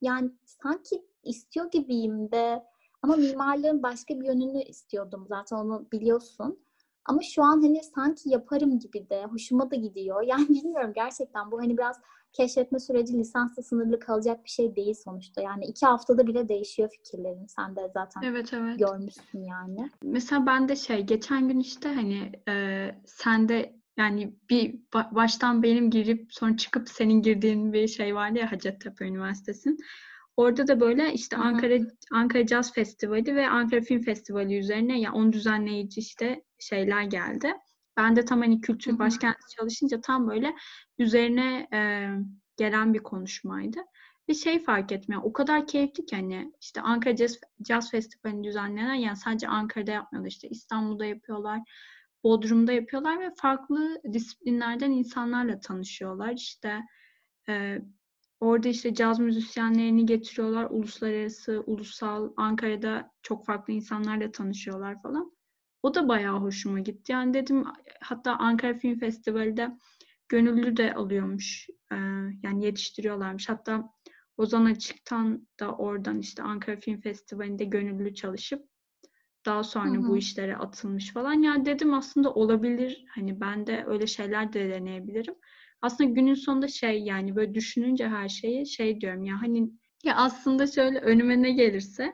yani 0.00 0.30
sanki 0.44 1.04
istiyor 1.22 1.70
gibiyim 1.70 2.30
de 2.32 2.64
ama 3.02 3.16
mimarlığın 3.16 3.82
başka 3.82 4.20
bir 4.20 4.26
yönünü 4.26 4.62
istiyordum 4.62 5.26
zaten 5.28 5.56
onu 5.56 5.86
biliyorsun. 5.92 6.58
Ama 7.04 7.20
şu 7.22 7.42
an 7.42 7.62
hani 7.62 7.82
sanki 7.82 8.30
yaparım 8.30 8.78
gibi 8.78 9.10
de 9.10 9.24
hoşuma 9.24 9.70
da 9.70 9.76
gidiyor. 9.76 10.22
Yani 10.26 10.48
bilmiyorum 10.48 10.92
gerçekten 10.94 11.50
bu 11.50 11.58
hani 11.60 11.78
biraz 11.78 12.00
keşfetme 12.36 12.78
süreci 12.78 13.18
lisansla 13.18 13.62
sınırlı 13.62 14.00
kalacak 14.00 14.44
bir 14.44 14.50
şey 14.50 14.76
değil 14.76 14.94
sonuçta. 15.04 15.42
Yani 15.42 15.64
iki 15.64 15.86
haftada 15.86 16.26
bile 16.26 16.48
değişiyor 16.48 16.90
fikirlerin. 16.90 17.46
Sen 17.46 17.76
de 17.76 17.90
zaten 17.94 18.22
evet, 18.22 18.52
evet. 18.52 18.78
görmüşsün 18.78 19.44
yani. 19.44 19.90
Mesela 20.02 20.46
ben 20.46 20.68
de 20.68 20.76
şey 20.76 21.02
geçen 21.02 21.48
gün 21.48 21.60
işte 21.60 21.88
hani 21.88 22.32
e, 22.48 22.54
sen 23.06 23.48
de 23.48 23.76
yani 23.98 24.34
bir 24.50 24.80
baştan 24.92 25.62
benim 25.62 25.90
girip 25.90 26.34
sonra 26.34 26.56
çıkıp 26.56 26.88
senin 26.88 27.22
girdiğin 27.22 27.72
bir 27.72 27.88
şey 27.88 28.14
vardı 28.14 28.38
ya 28.38 28.52
Hacettepe 28.52 29.04
Üniversitesi'nin. 29.04 29.78
Orada 30.36 30.66
da 30.66 30.80
böyle 30.80 31.12
işte 31.12 31.36
Hı-hı. 31.36 31.44
Ankara 31.44 31.74
Ankara 32.12 32.46
Jazz 32.46 32.72
Festivali 32.72 33.34
ve 33.34 33.48
Ankara 33.48 33.80
Film 33.80 34.02
Festivali 34.02 34.58
üzerine 34.58 34.92
ya 34.92 34.98
yani 34.98 35.16
onu 35.16 35.32
düzenleyici 35.32 36.00
işte 36.00 36.42
şeyler 36.58 37.02
geldi. 37.02 37.52
Ben 37.96 38.16
de 38.16 38.24
tam 38.24 38.40
hani 38.40 38.60
kültür 38.60 38.98
başkenti 38.98 39.40
çalışınca 39.56 40.00
tam 40.00 40.28
böyle 40.28 40.54
üzerine 40.98 41.68
e, 41.72 42.08
gelen 42.56 42.94
bir 42.94 42.98
konuşmaydı. 42.98 43.78
Ve 44.28 44.34
şey 44.34 44.64
fark 44.64 44.92
etmiyor. 44.92 45.22
O 45.24 45.32
kadar 45.32 45.66
keyifli 45.66 46.06
ki 46.06 46.16
hani 46.16 46.52
işte 46.60 46.80
Ankara 46.80 47.16
Jazz, 47.16 47.38
Jazz 47.68 47.90
Festivali 47.90 48.44
düzenlenen 48.44 48.94
yani 48.94 49.16
sadece 49.16 49.48
Ankara'da 49.48 49.90
yapmıyorlar 49.90 50.30
işte 50.30 50.48
İstanbul'da 50.48 51.04
yapıyorlar. 51.04 51.60
Bodrum'da 52.24 52.72
yapıyorlar 52.72 53.20
ve 53.20 53.30
farklı 53.36 54.02
disiplinlerden 54.12 54.90
insanlarla 54.90 55.60
tanışıyorlar. 55.60 56.32
İşte 56.32 56.80
e, 57.48 57.78
orada 58.40 58.68
işte 58.68 58.94
caz 58.94 59.18
müzisyenlerini 59.18 60.06
getiriyorlar. 60.06 60.66
Uluslararası, 60.70 61.62
ulusal, 61.66 62.32
Ankara'da 62.36 63.12
çok 63.22 63.46
farklı 63.46 63.72
insanlarla 63.72 64.32
tanışıyorlar 64.32 65.02
falan. 65.02 65.35
O 65.86 65.94
da 65.94 66.08
bayağı 66.08 66.38
hoşuma 66.40 66.80
gitti. 66.80 67.12
Yani 67.12 67.34
dedim 67.34 67.64
hatta 68.00 68.36
Ankara 68.36 68.74
Film 68.74 68.98
Festivali'de 68.98 69.70
gönüllü 70.28 70.76
de 70.76 70.94
alıyormuş. 70.94 71.66
Ee, 71.92 71.96
yani 72.42 72.64
yetiştiriyorlarmış. 72.64 73.48
Hatta 73.48 73.90
Ozan 74.36 74.64
Açık'tan 74.64 75.48
da 75.60 75.72
oradan 75.72 76.18
işte 76.18 76.42
Ankara 76.42 76.76
Film 76.76 77.00
Festivali'nde 77.00 77.64
gönüllü 77.64 78.14
çalışıp 78.14 78.68
daha 79.46 79.62
sonra 79.62 79.90
hı 79.90 79.98
hı. 79.98 80.08
bu 80.08 80.16
işlere 80.16 80.56
atılmış 80.56 81.12
falan. 81.12 81.32
Yani 81.32 81.64
dedim 81.64 81.94
aslında 81.94 82.34
olabilir. 82.34 83.04
Hani 83.14 83.40
ben 83.40 83.66
de 83.66 83.84
öyle 83.86 84.06
şeyler 84.06 84.52
de 84.52 84.70
deneyebilirim. 84.70 85.34
Aslında 85.82 86.10
günün 86.10 86.34
sonunda 86.34 86.68
şey 86.68 87.02
yani 87.02 87.36
böyle 87.36 87.54
düşününce 87.54 88.08
her 88.08 88.28
şeyi 88.28 88.66
şey 88.66 89.00
diyorum 89.00 89.24
ya 89.24 89.42
hani 89.42 89.70
ya 90.04 90.16
aslında 90.16 90.66
şöyle 90.66 90.98
önüme 90.98 91.42
ne 91.42 91.50
gelirse 91.50 92.12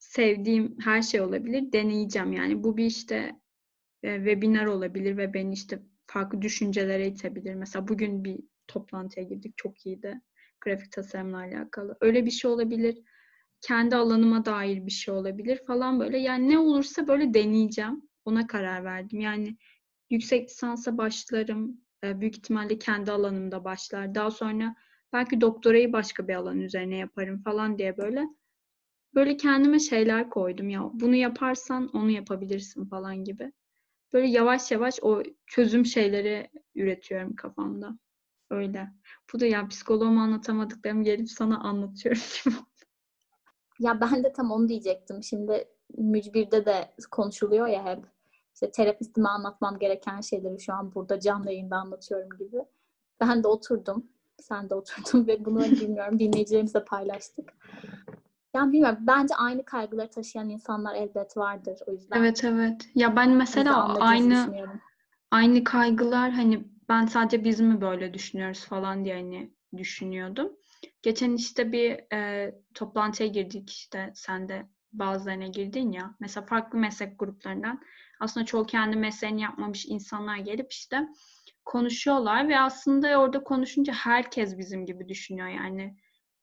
sevdiğim 0.00 0.76
her 0.80 1.02
şey 1.02 1.20
olabilir. 1.20 1.72
Deneyeceğim 1.72 2.32
yani. 2.32 2.64
Bu 2.64 2.76
bir 2.76 2.84
işte 2.84 3.40
e, 4.02 4.16
webinar 4.16 4.66
olabilir 4.66 5.16
ve 5.16 5.34
beni 5.34 5.52
işte 5.52 5.82
farklı 6.06 6.42
düşüncelere 6.42 7.06
itebilir. 7.06 7.54
Mesela 7.54 7.88
bugün 7.88 8.24
bir 8.24 8.38
toplantıya 8.68 9.26
girdik. 9.26 9.54
Çok 9.56 9.86
iyiydi. 9.86 10.20
Grafik 10.60 10.92
tasarımla 10.92 11.38
alakalı. 11.38 11.96
Öyle 12.00 12.26
bir 12.26 12.30
şey 12.30 12.50
olabilir. 12.50 12.98
Kendi 13.60 13.96
alanıma 13.96 14.44
dair 14.44 14.86
bir 14.86 14.90
şey 14.90 15.14
olabilir 15.14 15.60
falan 15.66 16.00
böyle. 16.00 16.18
Yani 16.18 16.48
ne 16.50 16.58
olursa 16.58 17.08
böyle 17.08 17.34
deneyeceğim. 17.34 18.02
Ona 18.24 18.46
karar 18.46 18.84
verdim. 18.84 19.20
Yani 19.20 19.56
yüksek 20.10 20.50
lisansa 20.50 20.98
başlarım. 20.98 21.80
E, 22.04 22.20
büyük 22.20 22.36
ihtimalle 22.36 22.78
kendi 22.78 23.12
alanımda 23.12 23.64
başlar. 23.64 24.14
Daha 24.14 24.30
sonra 24.30 24.74
belki 25.12 25.40
doktorayı 25.40 25.92
başka 25.92 26.28
bir 26.28 26.34
alan 26.34 26.60
üzerine 26.60 26.96
yaparım 26.96 27.42
falan 27.42 27.78
diye 27.78 27.96
böyle 27.96 28.26
böyle 29.14 29.36
kendime 29.36 29.78
şeyler 29.78 30.30
koydum 30.30 30.68
ya 30.68 30.90
bunu 30.92 31.14
yaparsan 31.14 31.88
onu 31.88 32.10
yapabilirsin 32.10 32.84
falan 32.84 33.24
gibi. 33.24 33.52
Böyle 34.12 34.26
yavaş 34.26 34.70
yavaş 34.70 34.98
o 35.02 35.22
çözüm 35.46 35.86
şeyleri 35.86 36.50
üretiyorum 36.74 37.36
kafamda. 37.36 37.98
Öyle. 38.50 38.88
Bu 39.32 39.40
da 39.40 39.46
ya 39.46 39.68
psikoloğuma 39.68 40.22
anlatamadıklarımı 40.22 41.04
gelip 41.04 41.30
sana 41.30 41.58
anlatıyorum 41.60 42.22
gibi 42.44 42.54
Ya 43.80 44.00
ben 44.00 44.24
de 44.24 44.32
tam 44.32 44.50
onu 44.50 44.68
diyecektim. 44.68 45.22
Şimdi 45.22 45.68
mücbirde 45.98 46.66
de 46.66 46.94
konuşuluyor 47.10 47.66
ya 47.66 47.84
hep. 47.84 48.04
İşte 48.54 48.70
terapistime 48.70 49.28
anlatmam 49.28 49.78
gereken 49.78 50.20
şeyleri 50.20 50.60
şu 50.60 50.72
an 50.72 50.94
burada 50.94 51.20
canlı 51.20 51.50
yayında 51.50 51.76
anlatıyorum 51.76 52.28
gibi. 52.38 52.64
Ben 53.20 53.42
de 53.42 53.48
oturdum. 53.48 54.06
Sen 54.40 54.70
de 54.70 54.74
oturdun 54.74 55.26
ve 55.26 55.44
bunu 55.44 55.62
bilmiyorum 55.62 56.18
dinleyicilerimizle 56.18 56.84
paylaştık. 56.84 57.52
Yani 58.54 58.72
bilmiyorum. 58.72 58.98
Bence 59.00 59.34
aynı 59.34 59.64
kaygıları 59.64 60.10
taşıyan 60.10 60.48
insanlar 60.48 60.94
elbet 60.94 61.36
vardır. 61.36 61.78
O 61.86 61.92
yüzden. 61.92 62.18
Evet 62.18 62.44
evet. 62.44 62.88
Ya 62.94 63.16
ben 63.16 63.30
mesela 63.30 63.94
aynı 63.94 64.66
aynı 65.30 65.64
kaygılar 65.64 66.30
hani 66.30 66.64
ben 66.88 67.06
sadece 67.06 67.44
biz 67.44 67.60
mi 67.60 67.80
böyle 67.80 68.14
düşünüyoruz 68.14 68.64
falan 68.64 69.04
diye 69.04 69.14
hani 69.14 69.54
düşünüyordum. 69.76 70.52
Geçen 71.02 71.32
işte 71.32 71.72
bir 71.72 72.14
e, 72.14 72.54
toplantıya 72.74 73.28
girdik 73.28 73.70
işte 73.70 74.12
sen 74.14 74.48
de 74.48 74.66
bazılarına 74.92 75.46
girdin 75.46 75.92
ya. 75.92 76.14
Mesela 76.20 76.46
farklı 76.46 76.78
meslek 76.78 77.18
gruplarından 77.18 77.80
aslında 78.20 78.46
çoğu 78.46 78.66
kendi 78.66 78.96
mesleğini 78.96 79.40
yapmamış 79.42 79.86
insanlar 79.86 80.36
gelip 80.36 80.72
işte 80.72 81.08
konuşuyorlar 81.64 82.48
ve 82.48 82.58
aslında 82.58 83.20
orada 83.20 83.42
konuşunca 83.42 83.92
herkes 83.92 84.58
bizim 84.58 84.86
gibi 84.86 85.08
düşünüyor 85.08 85.48
yani. 85.48 85.96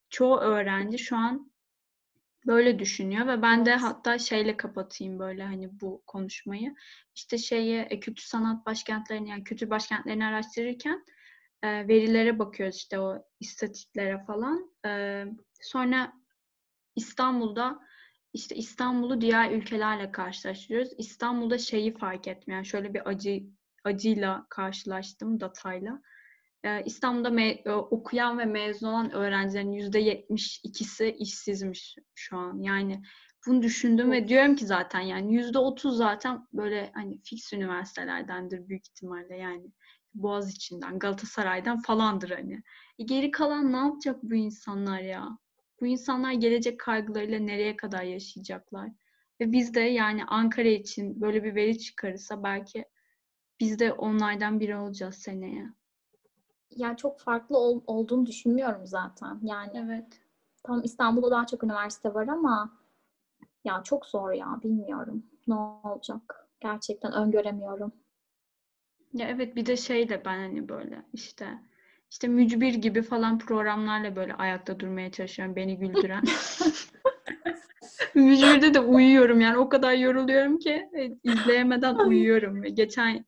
Çoğu 0.09 0.37
öğrenci 0.37 0.99
şu 0.99 1.17
an 1.17 1.51
böyle 2.47 2.79
düşünüyor 2.79 3.27
ve 3.27 3.41
ben 3.41 3.65
de 3.65 3.75
hatta 3.75 4.19
şeyle 4.19 4.57
kapatayım 4.57 5.19
böyle 5.19 5.43
hani 5.43 5.81
bu 5.81 6.03
konuşmayı. 6.07 6.75
İşte 7.15 7.37
şeyi 7.37 7.79
e, 7.79 7.99
kültür 7.99 8.23
sanat 8.23 8.65
başkentlerini 8.65 9.29
yani 9.29 9.43
kültür 9.43 9.69
başkentlerini 9.69 10.25
araştırırken 10.25 11.05
e, 11.63 11.87
verilere 11.87 12.39
bakıyoruz 12.39 12.75
işte 12.75 12.99
o 12.99 13.23
istatiklere 13.39 14.23
falan. 14.27 14.71
E, 14.85 15.23
sonra 15.61 16.13
İstanbul'da 16.95 17.79
işte 18.33 18.55
İstanbul'u 18.55 19.21
diğer 19.21 19.51
ülkelerle 19.51 20.11
karşılaştırıyoruz. 20.11 20.89
İstanbul'da 20.97 21.57
şeyi 21.57 21.97
fark 21.97 22.27
etmeyen 22.27 22.63
şöyle 22.63 22.93
bir 22.93 23.09
acı 23.09 23.43
acıyla 23.83 24.47
karşılaştım 24.49 25.39
datayla. 25.39 26.01
Ee, 26.63 26.83
İstanbul'da 26.85 27.41
e, 27.41 27.71
okuyan 27.71 28.39
ve 28.39 28.45
mezun 28.45 28.87
olan 28.87 29.11
öğrencilerin 29.11 29.71
yüzde 29.71 29.99
yetmiş 29.99 30.61
ikisi 30.63 31.15
işsizmiş 31.19 31.95
şu 32.15 32.37
an. 32.37 32.61
Yani 32.61 33.01
bunu 33.47 33.61
düşündüm 33.61 34.11
ve 34.11 34.27
diyorum 34.27 34.55
ki 34.55 34.65
zaten 34.65 34.99
yani 34.99 35.35
yüzde 35.35 35.59
otuz 35.59 35.97
zaten 35.97 36.47
böyle 36.53 36.91
hani 36.93 37.21
fix 37.23 37.53
üniversitelerdendir 37.53 38.67
büyük 38.67 38.87
ihtimalle 38.87 39.37
yani. 39.37 39.71
Boğaz 40.13 40.51
içinden, 40.51 40.99
Galatasaray'dan 40.99 41.81
falandır 41.81 42.29
hani. 42.29 42.63
E 42.99 43.03
geri 43.03 43.31
kalan 43.31 43.73
ne 43.73 43.77
yapacak 43.77 44.23
bu 44.23 44.35
insanlar 44.35 44.99
ya? 44.99 45.37
Bu 45.81 45.85
insanlar 45.87 46.31
gelecek 46.31 46.79
kaygılarıyla 46.79 47.39
nereye 47.39 47.77
kadar 47.77 48.03
yaşayacaklar? 48.03 48.89
Ve 49.41 49.51
biz 49.51 49.73
de 49.73 49.79
yani 49.79 50.25
Ankara 50.25 50.67
için 50.67 51.21
böyle 51.21 51.43
bir 51.43 51.55
veri 51.55 51.79
çıkarırsa 51.79 52.43
belki 52.43 52.85
biz 53.59 53.79
de 53.79 53.93
onlardan 53.93 54.59
biri 54.59 54.75
olacağız 54.75 55.15
seneye 55.15 55.76
yani 56.75 56.97
çok 56.97 57.19
farklı 57.19 57.57
ol, 57.57 57.81
olduğunu 57.87 58.25
düşünmüyorum 58.25 58.87
zaten. 58.87 59.39
Yani 59.43 59.71
evet. 59.75 60.21
tam 60.63 60.83
İstanbul'da 60.83 61.31
daha 61.31 61.45
çok 61.45 61.63
üniversite 61.63 62.13
var 62.13 62.27
ama 62.27 62.77
Ya 63.63 63.83
çok 63.83 64.05
zor 64.05 64.31
ya 64.31 64.59
bilmiyorum 64.63 65.23
ne 65.47 65.55
olacak. 65.55 66.47
Gerçekten 66.59 67.13
öngöremiyorum. 67.13 67.93
Ya 69.13 69.27
evet 69.27 69.55
bir 69.55 69.65
de 69.65 69.77
şey 69.77 70.09
de 70.09 70.25
ben 70.25 70.37
hani 70.37 70.69
böyle 70.69 71.05
işte 71.13 71.59
işte 72.11 72.27
mücbir 72.27 72.73
gibi 72.73 73.01
falan 73.01 73.39
programlarla 73.39 74.15
böyle 74.15 74.33
ayakta 74.33 74.79
durmaya 74.79 75.11
çalışıyorum 75.11 75.55
beni 75.55 75.77
güldüren. 75.77 76.23
Mücbir'de 78.15 78.73
de 78.73 78.79
uyuyorum 78.79 79.41
yani 79.41 79.57
o 79.57 79.69
kadar 79.69 79.93
yoruluyorum 79.93 80.59
ki 80.59 80.89
e, 80.93 81.17
izleyemeden 81.23 81.95
uyuyorum. 81.95 82.63
Geçen 82.63 83.25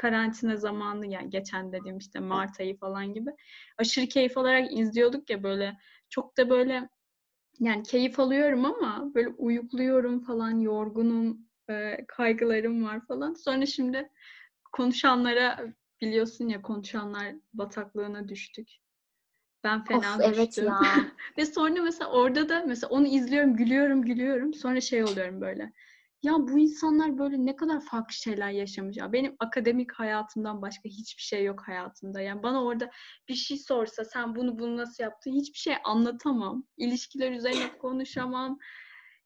karantina 0.00 0.56
zamanı 0.56 1.06
yani 1.06 1.30
geçen 1.30 1.72
dediğim 1.72 1.98
işte 1.98 2.20
Mart 2.20 2.60
ayı 2.60 2.78
falan 2.78 3.14
gibi 3.14 3.30
aşırı 3.78 4.06
keyif 4.06 4.38
alarak 4.38 4.78
izliyorduk 4.78 5.30
ya 5.30 5.42
böyle 5.42 5.76
çok 6.08 6.36
da 6.36 6.50
böyle 6.50 6.88
yani 7.58 7.82
keyif 7.82 8.20
alıyorum 8.20 8.64
ama 8.64 9.14
böyle 9.14 9.28
uyukluyorum 9.28 10.20
falan 10.20 10.60
yorgunum 10.60 11.38
e, 11.70 12.04
kaygılarım 12.08 12.84
var 12.84 13.06
falan. 13.06 13.34
Sonra 13.34 13.66
şimdi 13.66 14.10
konuşanlara 14.72 15.74
biliyorsun 16.00 16.48
ya 16.48 16.62
konuşanlar 16.62 17.34
bataklığına 17.54 18.28
düştük. 18.28 18.68
Ben 19.64 19.84
fena 19.84 20.16
of, 20.16 20.18
düştüm. 20.18 20.34
Evet 20.34 20.58
ya. 20.58 20.80
Ve 21.38 21.46
sonra 21.46 21.82
mesela 21.82 22.10
orada 22.10 22.48
da 22.48 22.64
mesela 22.66 22.90
onu 22.90 23.06
izliyorum, 23.06 23.56
gülüyorum, 23.56 24.02
gülüyorum. 24.02 24.54
Sonra 24.54 24.80
şey 24.80 25.04
oluyorum 25.04 25.40
böyle. 25.40 25.72
Ya 26.22 26.32
bu 26.38 26.58
insanlar 26.58 27.18
böyle 27.18 27.46
ne 27.46 27.56
kadar 27.56 27.80
farklı 27.80 28.14
şeyler 28.14 28.50
yaşamış. 28.50 28.96
Ya 28.96 29.12
benim 29.12 29.36
akademik 29.38 29.92
hayatımdan 29.92 30.62
başka 30.62 30.84
hiçbir 30.84 31.22
şey 31.22 31.44
yok 31.44 31.62
hayatımda. 31.66 32.20
Yani 32.20 32.42
bana 32.42 32.64
orada 32.64 32.90
bir 33.28 33.34
şey 33.34 33.56
sorsa 33.56 34.04
sen 34.04 34.34
bunu 34.34 34.58
bunu 34.58 34.76
nasıl 34.76 35.02
yaptın 35.04 35.32
hiçbir 35.32 35.58
şey 35.58 35.74
anlatamam. 35.84 36.64
İlişkiler 36.76 37.32
üzerine 37.32 37.78
konuşamam. 37.78 38.58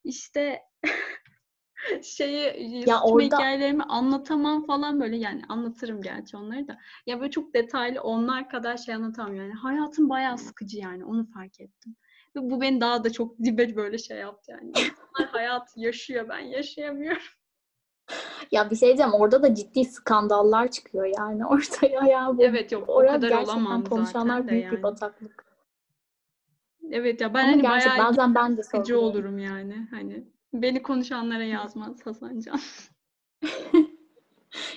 İşte 0.05 0.63
şeyi 2.03 2.89
ya 2.89 3.01
orada... 3.03 3.25
hikayelerimi 3.25 3.83
anlatamam 3.83 4.67
falan 4.67 5.01
böyle 5.01 5.17
yani 5.17 5.43
anlatırım 5.49 6.01
gerçi 6.03 6.37
onları 6.37 6.69
da. 6.69 6.79
Ya 7.07 7.21
böyle 7.21 7.31
çok 7.31 7.55
detaylı 7.55 8.01
onlar 8.01 8.49
kadar 8.49 8.77
şey 8.77 8.95
anlatamam 8.95 9.35
yani. 9.35 9.53
Hayatım 9.53 10.09
bayağı 10.09 10.39
sıkıcı 10.39 10.79
yani 10.79 11.05
onu 11.05 11.27
fark 11.27 11.61
ettim. 11.61 11.97
Ve 12.37 12.51
bu 12.51 12.61
beni 12.61 12.81
daha 12.81 13.05
da 13.05 13.13
çok 13.13 13.39
dibe 13.39 13.77
böyle 13.77 13.99
şey 13.99 14.19
yaptı 14.19 14.51
yani. 14.51 14.69
İnsanlar 14.69 15.33
hayat 15.33 15.73
yaşıyor 15.77 16.29
ben 16.29 16.39
yaşayamıyorum. 16.39 17.23
Ya 18.51 18.71
bir 18.71 18.77
şey 18.77 18.89
diyeceğim 18.89 19.13
orada 19.13 19.43
da 19.43 19.55
ciddi 19.55 19.85
skandallar 19.85 20.71
çıkıyor 20.71 21.05
yani 21.19 21.47
ortaya 21.51 22.05
ya. 22.05 22.31
Bu, 22.37 22.43
evet 22.43 22.73
yok 22.73 22.89
o 22.89 22.99
kadar 22.99 23.43
olamam 23.43 23.85
konuşanlar 23.85 24.37
zaten 24.37 24.49
büyük 24.49 24.65
yani. 24.65 24.77
bir 24.77 24.83
bataklık. 24.83 25.45
Evet 26.91 27.21
ya 27.21 27.35
ben 27.35 27.45
Ama 27.45 27.53
hani 27.53 27.63
bayağı 27.63 27.99
bazen 27.99 28.35
ben 28.35 28.57
de 28.57 28.63
sıkıcı 28.63 29.01
olurum 29.01 29.39
yani 29.39 29.89
hani 29.91 30.25
Beni 30.55 30.83
konuşanlara 30.83 31.45
yazmaz 31.45 32.07
Hasancan. 32.07 32.61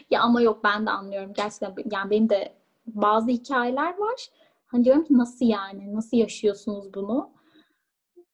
ya 0.10 0.22
ama 0.22 0.42
yok 0.42 0.64
ben 0.64 0.86
de 0.86 0.90
anlıyorum. 0.90 1.34
Gerçekten 1.34 1.76
yani 1.92 2.10
benim 2.10 2.30
de 2.30 2.54
bazı 2.88 3.28
hikayeler 3.28 3.98
var. 3.98 4.28
Hani 4.66 4.86
diyorum 4.86 5.04
ki 5.04 5.18
nasıl 5.18 5.46
yani? 5.46 5.96
Nasıl 5.96 6.18
yaşıyorsunuz 6.18 6.94
bunu? 6.94 7.37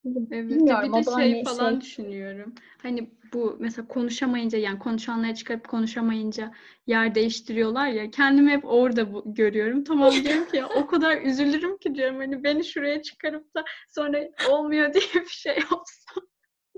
Evet, 0.06 0.50
Bilmiyorum, 0.50 0.94
bir 0.94 0.98
de 0.98 1.04
şey 1.04 1.14
hani 1.14 1.44
falan 1.44 1.72
şey... 1.72 1.82
düşünüyorum. 1.82 2.56
Hani 2.82 3.10
bu 3.34 3.58
mesela 3.60 3.88
konuşamayınca 3.88 4.58
yani 4.58 4.80
konuşanlara 4.80 5.36
çıkarıp 5.36 5.68
konuşamayınca 5.68 6.52
yer 6.88 7.16
değiştiriyorlar 7.16 7.88
ya. 7.88 8.12
Kendimi 8.12 8.52
hep 8.52 8.66
orada 8.66 9.14
bu, 9.14 9.24
görüyorum. 9.36 9.84
Tamam 9.84 10.12
diyorum 10.24 10.48
ki 10.48 10.58
ya 10.58 10.70
o 10.70 10.88
kadar 10.88 11.22
üzülürüm 11.22 11.78
ki 11.78 11.96
diyorum 11.96 12.18
hani 12.18 12.44
beni 12.44 12.66
şuraya 12.66 13.02
çıkarıp 13.02 13.56
da 13.56 13.64
sonra 13.90 14.30
olmuyor 14.50 14.94
diye 14.94 15.24
bir 15.24 15.30
şey 15.30 15.58
olsa 15.72 16.22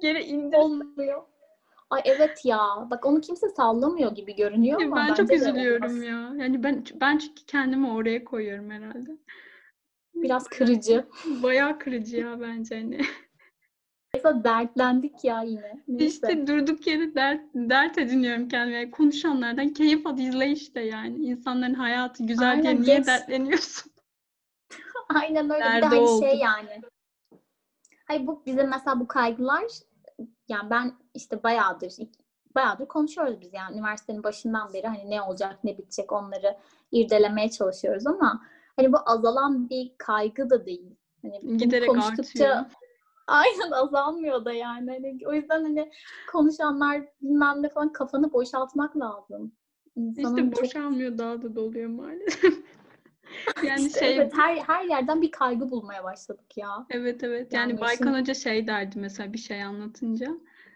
geri 0.02 0.24
indir. 0.24 0.58
Olmuyor. 0.58 1.24
Ay 1.90 2.02
evet 2.06 2.46
ya. 2.46 2.60
Bak 2.92 3.06
onu 3.06 3.22
kimse 3.22 3.50
sallamıyor 3.50 4.16
gibi 4.16 4.36
görünüyor 4.36 4.82
ama 4.82 4.96
ben 4.96 5.14
çok 5.14 5.32
üzülüyorum 5.32 6.04
ya. 6.04 6.34
Yani 6.38 6.64
ben 6.64 6.84
ben 7.02 7.18
çünkü 7.18 7.46
kendimi 7.48 7.90
oraya 7.92 8.24
koyuyorum 8.24 8.72
herhalde. 8.72 9.18
Biraz 10.16 10.48
kırıcı. 10.48 11.06
Bayağı 11.44 11.80
kırıcı 11.80 12.18
ya 12.18 12.42
bence 12.42 12.76
hani. 12.76 13.02
Mesela 14.14 14.44
dertlendik 14.44 15.24
ya 15.24 15.42
yine. 15.42 15.84
Neyse. 15.88 16.06
İşte 16.06 16.48
durduk 16.48 16.88
yere 16.88 17.16
dert, 17.16 17.42
dert 17.56 17.98
ediniyorum 17.98 18.50
kendime. 18.50 18.92
Konuşanlardan 18.92 19.70
keyif 19.70 20.08
al 20.08 20.18
izle 20.18 20.52
işte 20.52 20.82
yani. 20.82 21.18
İnsanların 21.18 21.74
hayatı 21.74 22.24
güzel 22.24 22.50
Aynen, 22.50 22.64
diye 22.64 22.82
niye 22.82 22.98
geç. 22.98 23.08
dertleniyorsun? 23.08 23.92
Aynen 25.22 25.50
öyle. 25.50 25.64
Derdi 25.64 25.86
bir 25.86 25.92
de 25.92 25.96
hani 25.96 26.20
şey 26.20 26.40
yani. 26.40 26.82
Hayır 28.08 28.28
bu 28.28 28.44
bizim 28.46 28.70
mesela 28.70 29.00
bu 29.00 29.08
kaygılar 29.08 29.64
yani 30.48 30.70
ben 30.70 30.94
işte 31.14 31.44
bayağıdır 31.44 31.94
bayağıdır 32.56 32.88
konuşuyoruz 32.88 33.42
biz 33.42 33.54
yani 33.54 33.78
üniversitenin 33.78 34.24
başından 34.24 34.74
beri 34.74 34.88
hani 34.88 35.10
ne 35.10 35.22
olacak 35.22 35.64
ne 35.64 35.78
bitecek 35.78 36.12
onları 36.12 36.58
irdelemeye 36.92 37.50
çalışıyoruz 37.50 38.08
ama 38.08 38.42
hani 38.76 38.94
bu 38.94 38.98
azalan 39.06 39.70
bir 39.70 39.92
kaygı 39.98 40.50
da 40.50 40.66
değil. 40.66 40.96
Hani 41.22 41.58
Giderek 41.58 41.90
konuştukça 41.90 42.48
artıyor. 42.48 42.66
aynen 43.28 43.72
azalmıyor 43.72 44.46
da 44.46 44.54
yani. 44.54 44.92
Hani 44.92 45.18
o 45.28 45.34
yüzden 45.34 45.64
hani 45.64 45.92
konuşanlar 46.32 47.02
bilmem 47.22 47.64
ne 47.64 47.70
falan 47.70 47.94
kafanı 47.94 48.34
boşaltmak 48.34 48.98
lazım. 48.98 49.52
İnsanın 49.96 50.52
işte 50.52 50.62
boşalmıyor 50.62 51.10
çok... 51.10 51.20
daha 51.20 51.42
da 51.42 51.56
doluyor 51.56 51.90
maalesef. 51.90 52.66
Yani 53.64 53.88
işte 53.88 54.00
şey 54.00 54.16
evet 54.16 54.34
her 54.38 54.58
her 54.58 54.84
yerden 54.84 55.22
bir 55.22 55.32
kaygı 55.32 55.72
bulmaya 55.72 56.04
başladık 56.04 56.58
ya. 56.58 56.86
Evet 56.90 57.24
evet. 57.24 57.54
Yani, 57.54 57.72
yani 57.72 57.82
Baykan 57.82 58.06
şimdi... 58.06 58.20
Hoca 58.20 58.34
şey 58.34 58.68
derdi 58.68 59.00
mesela 59.00 59.34
bir 59.34 59.38
şey 59.38 59.64
anlatınca 59.64 60.32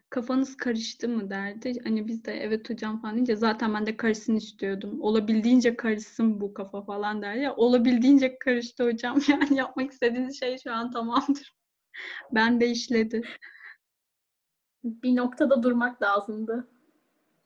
kafanız 0.10 0.58
karıştı 0.58 1.10
mı 1.10 1.30
derdi. 1.30 1.80
Hani 1.84 2.08
biz 2.08 2.26
de 2.26 2.34
evet 2.34 2.70
hocam 2.70 3.02
falan 3.02 3.16
deyince 3.16 3.36
zaten 3.36 3.74
ben 3.74 3.86
de 3.86 3.98
karışsın 3.98 4.36
istiyordum. 4.36 5.02
Olabildiğince 5.02 5.76
karışsın 5.76 6.42
bu 6.42 6.54
kafa 6.54 6.82
falan 6.86 7.22
der 7.22 7.34
ya. 7.34 7.56
Olabildiğince 7.56 8.40
karıştı 8.40 8.84
hocam. 8.86 9.20
Yani 9.30 9.58
yapmak 9.58 9.92
istediğiniz 9.92 10.40
şey 10.40 10.58
şu 10.58 10.74
an 10.74 10.92
tamamdır. 10.92 11.56
Ben 12.32 12.62
de 12.62 12.70
işledi. 12.70 13.22
Bir 14.84 15.16
noktada 15.16 15.64
durmak 15.64 16.02
lazımdı. 16.02 16.68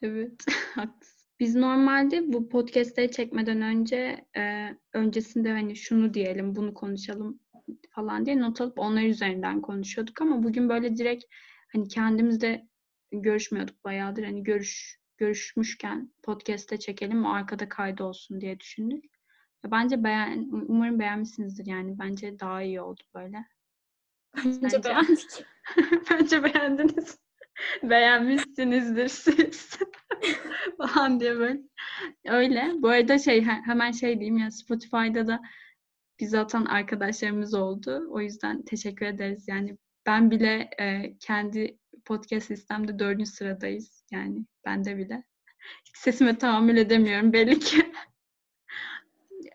Evet, 0.02 0.46
haklısın. 0.76 1.30
Biz 1.40 1.56
normalde 1.56 2.34
bu 2.34 2.50
podcast'leri 2.50 3.12
çekmeden 3.12 3.62
önce 3.62 4.26
e, 4.38 4.70
öncesinde 4.94 5.52
hani 5.52 5.76
şunu 5.76 6.14
diyelim, 6.14 6.56
bunu 6.56 6.74
konuşalım 6.74 7.40
falan 7.90 8.26
diye 8.26 8.40
not 8.40 8.62
alıp 8.62 8.80
onlar 8.80 9.02
üzerinden 9.02 9.62
konuşuyorduk 9.62 10.22
ama 10.22 10.44
bugün 10.44 10.70
böyle 10.70 10.98
direkt 10.98 11.26
hani 11.74 11.88
kendimizde 11.88 12.68
görüşmüyorduk 13.12 13.84
bayağıdır. 13.84 14.24
Hani 14.24 14.44
görüş 14.44 15.00
görüşmüşken 15.18 16.14
podcast'te 16.24 16.80
çekelim 16.80 17.26
o 17.26 17.30
arkada 17.30 17.70
kaydı 17.70 18.04
olsun 18.04 18.42
diye 18.42 18.60
düşündük. 18.60 19.06
Bence 19.72 20.04
beğen 20.04 20.50
umarım 20.52 21.00
beğenmişsinizdir 21.00 21.66
yani. 21.66 22.00
Bence 22.00 22.40
daha 22.40 22.62
iyi 22.62 22.82
oldu 22.82 23.04
böyle. 23.16 23.46
Bence 24.46 24.84
beğendik. 24.84 25.46
Bence 26.12 26.44
beğendiniz. 26.44 27.18
Beğenmişsinizdir 27.84 29.08
siz. 29.08 29.78
falan 30.78 31.20
diye 31.20 31.38
böyle. 31.38 31.62
Öyle. 32.26 32.72
Bu 32.78 32.90
arada 32.90 33.20
şey 33.20 33.42
hemen 33.42 33.92
şey 33.92 34.20
diyeyim 34.20 34.38
ya 34.38 34.52
Spotify'da 34.52 35.28
da 35.28 35.42
bizi 36.20 36.40
atan 36.40 36.66
arkadaşlarımız 36.66 37.54
oldu. 37.54 38.08
O 38.10 38.22
yüzden 38.22 38.62
teşekkür 38.62 39.06
ederiz. 39.06 39.48
Yani 39.48 39.78
ben 40.06 40.32
bile 40.32 40.70
e, 40.80 41.18
kendi 41.20 41.78
podcast 42.06 42.48
sistemde 42.48 43.00
dördüncü 43.00 43.30
sıradayız. 43.30 44.04
Yani 44.12 44.46
ben 44.66 44.86
de 44.86 44.98
bile. 44.98 45.24
Sesime 45.94 46.38
tahammül 46.38 46.78
edemiyorum 46.78 47.34
belli 47.34 47.60
ki. 47.60 47.78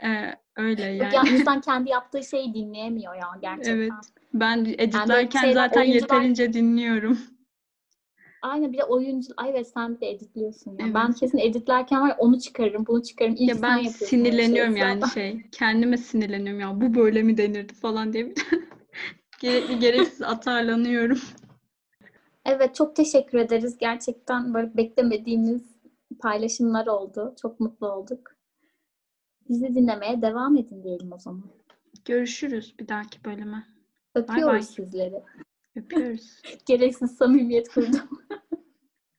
e, 0.04 0.34
öyle 0.56 0.82
yani. 0.82 1.14
Yani 1.14 1.28
insan 1.28 1.61
kendi 1.70 1.90
yaptığı 1.90 2.24
şeyi 2.24 2.54
dinleyemiyor 2.54 3.14
ya 3.14 3.28
gerçekten. 3.42 3.76
Evet. 3.76 3.92
Ben 4.34 4.64
editlerken 4.64 5.42
yani 5.42 5.54
zaten 5.54 5.80
oyuncular... 5.80 6.00
yeterince 6.00 6.52
dinliyorum. 6.52 7.18
Aynen 8.42 8.72
bir 8.72 8.78
de 8.78 8.84
oyuncu. 8.84 9.32
Ay 9.37 9.50
evet 9.50 9.68
sen 9.68 9.96
bir 9.96 10.00
de 10.00 10.11
editliyorsun. 10.11 10.70
Yani. 10.70 10.82
Evet. 10.82 10.94
Ben 10.94 11.12
kesin 11.12 11.38
editlerken 11.38 12.00
var 12.00 12.16
onu 12.18 12.40
çıkarırım, 12.40 12.87
bunu 12.87 13.02
çıkarırım. 13.02 13.37
İlk 13.38 13.48
ya 13.48 13.62
ben 13.62 13.82
sinirleniyorum 13.82 14.72
şey, 14.72 14.80
yani 14.80 15.02
şey. 15.14 15.50
Kendime 15.52 15.96
sinirleniyorum 15.96 16.61
ya. 16.61 16.80
Bu 16.80 16.94
böyle 16.94 17.22
mi 17.22 17.37
denirdi 17.37 17.74
falan 17.74 18.12
diye. 18.12 18.34
Gerekli 19.40 19.79
gereksiz 19.79 20.22
atarlanıyorum. 20.22 21.18
Evet 22.44 22.74
çok 22.74 22.96
teşekkür 22.96 23.38
ederiz. 23.38 23.79
Gerçekten 23.79 24.55
böyle 24.55 24.77
beklemediğimiz 24.77 25.62
paylaşımlar 26.18 26.87
oldu. 26.87 27.35
Çok 27.42 27.61
mutlu 27.61 27.92
olduk. 27.92 28.37
Bizi 29.48 29.74
dinlemeye 29.74 30.22
devam 30.22 30.57
edin 30.57 30.83
diyelim 30.83 31.12
o 31.12 31.18
zaman. 31.18 31.44
Görüşürüz 32.05 32.74
bir 32.81 32.88
dahaki 32.88 33.24
bölüme. 33.24 33.66
Öpüyoruz 34.14 34.46
bye 34.46 34.55
bye. 34.55 34.62
sizleri. 34.62 35.22
Öpüyoruz. 35.77 36.42
Gereksiz 36.66 37.16
samimiyet 37.16 37.68
kurdum. 37.68 38.09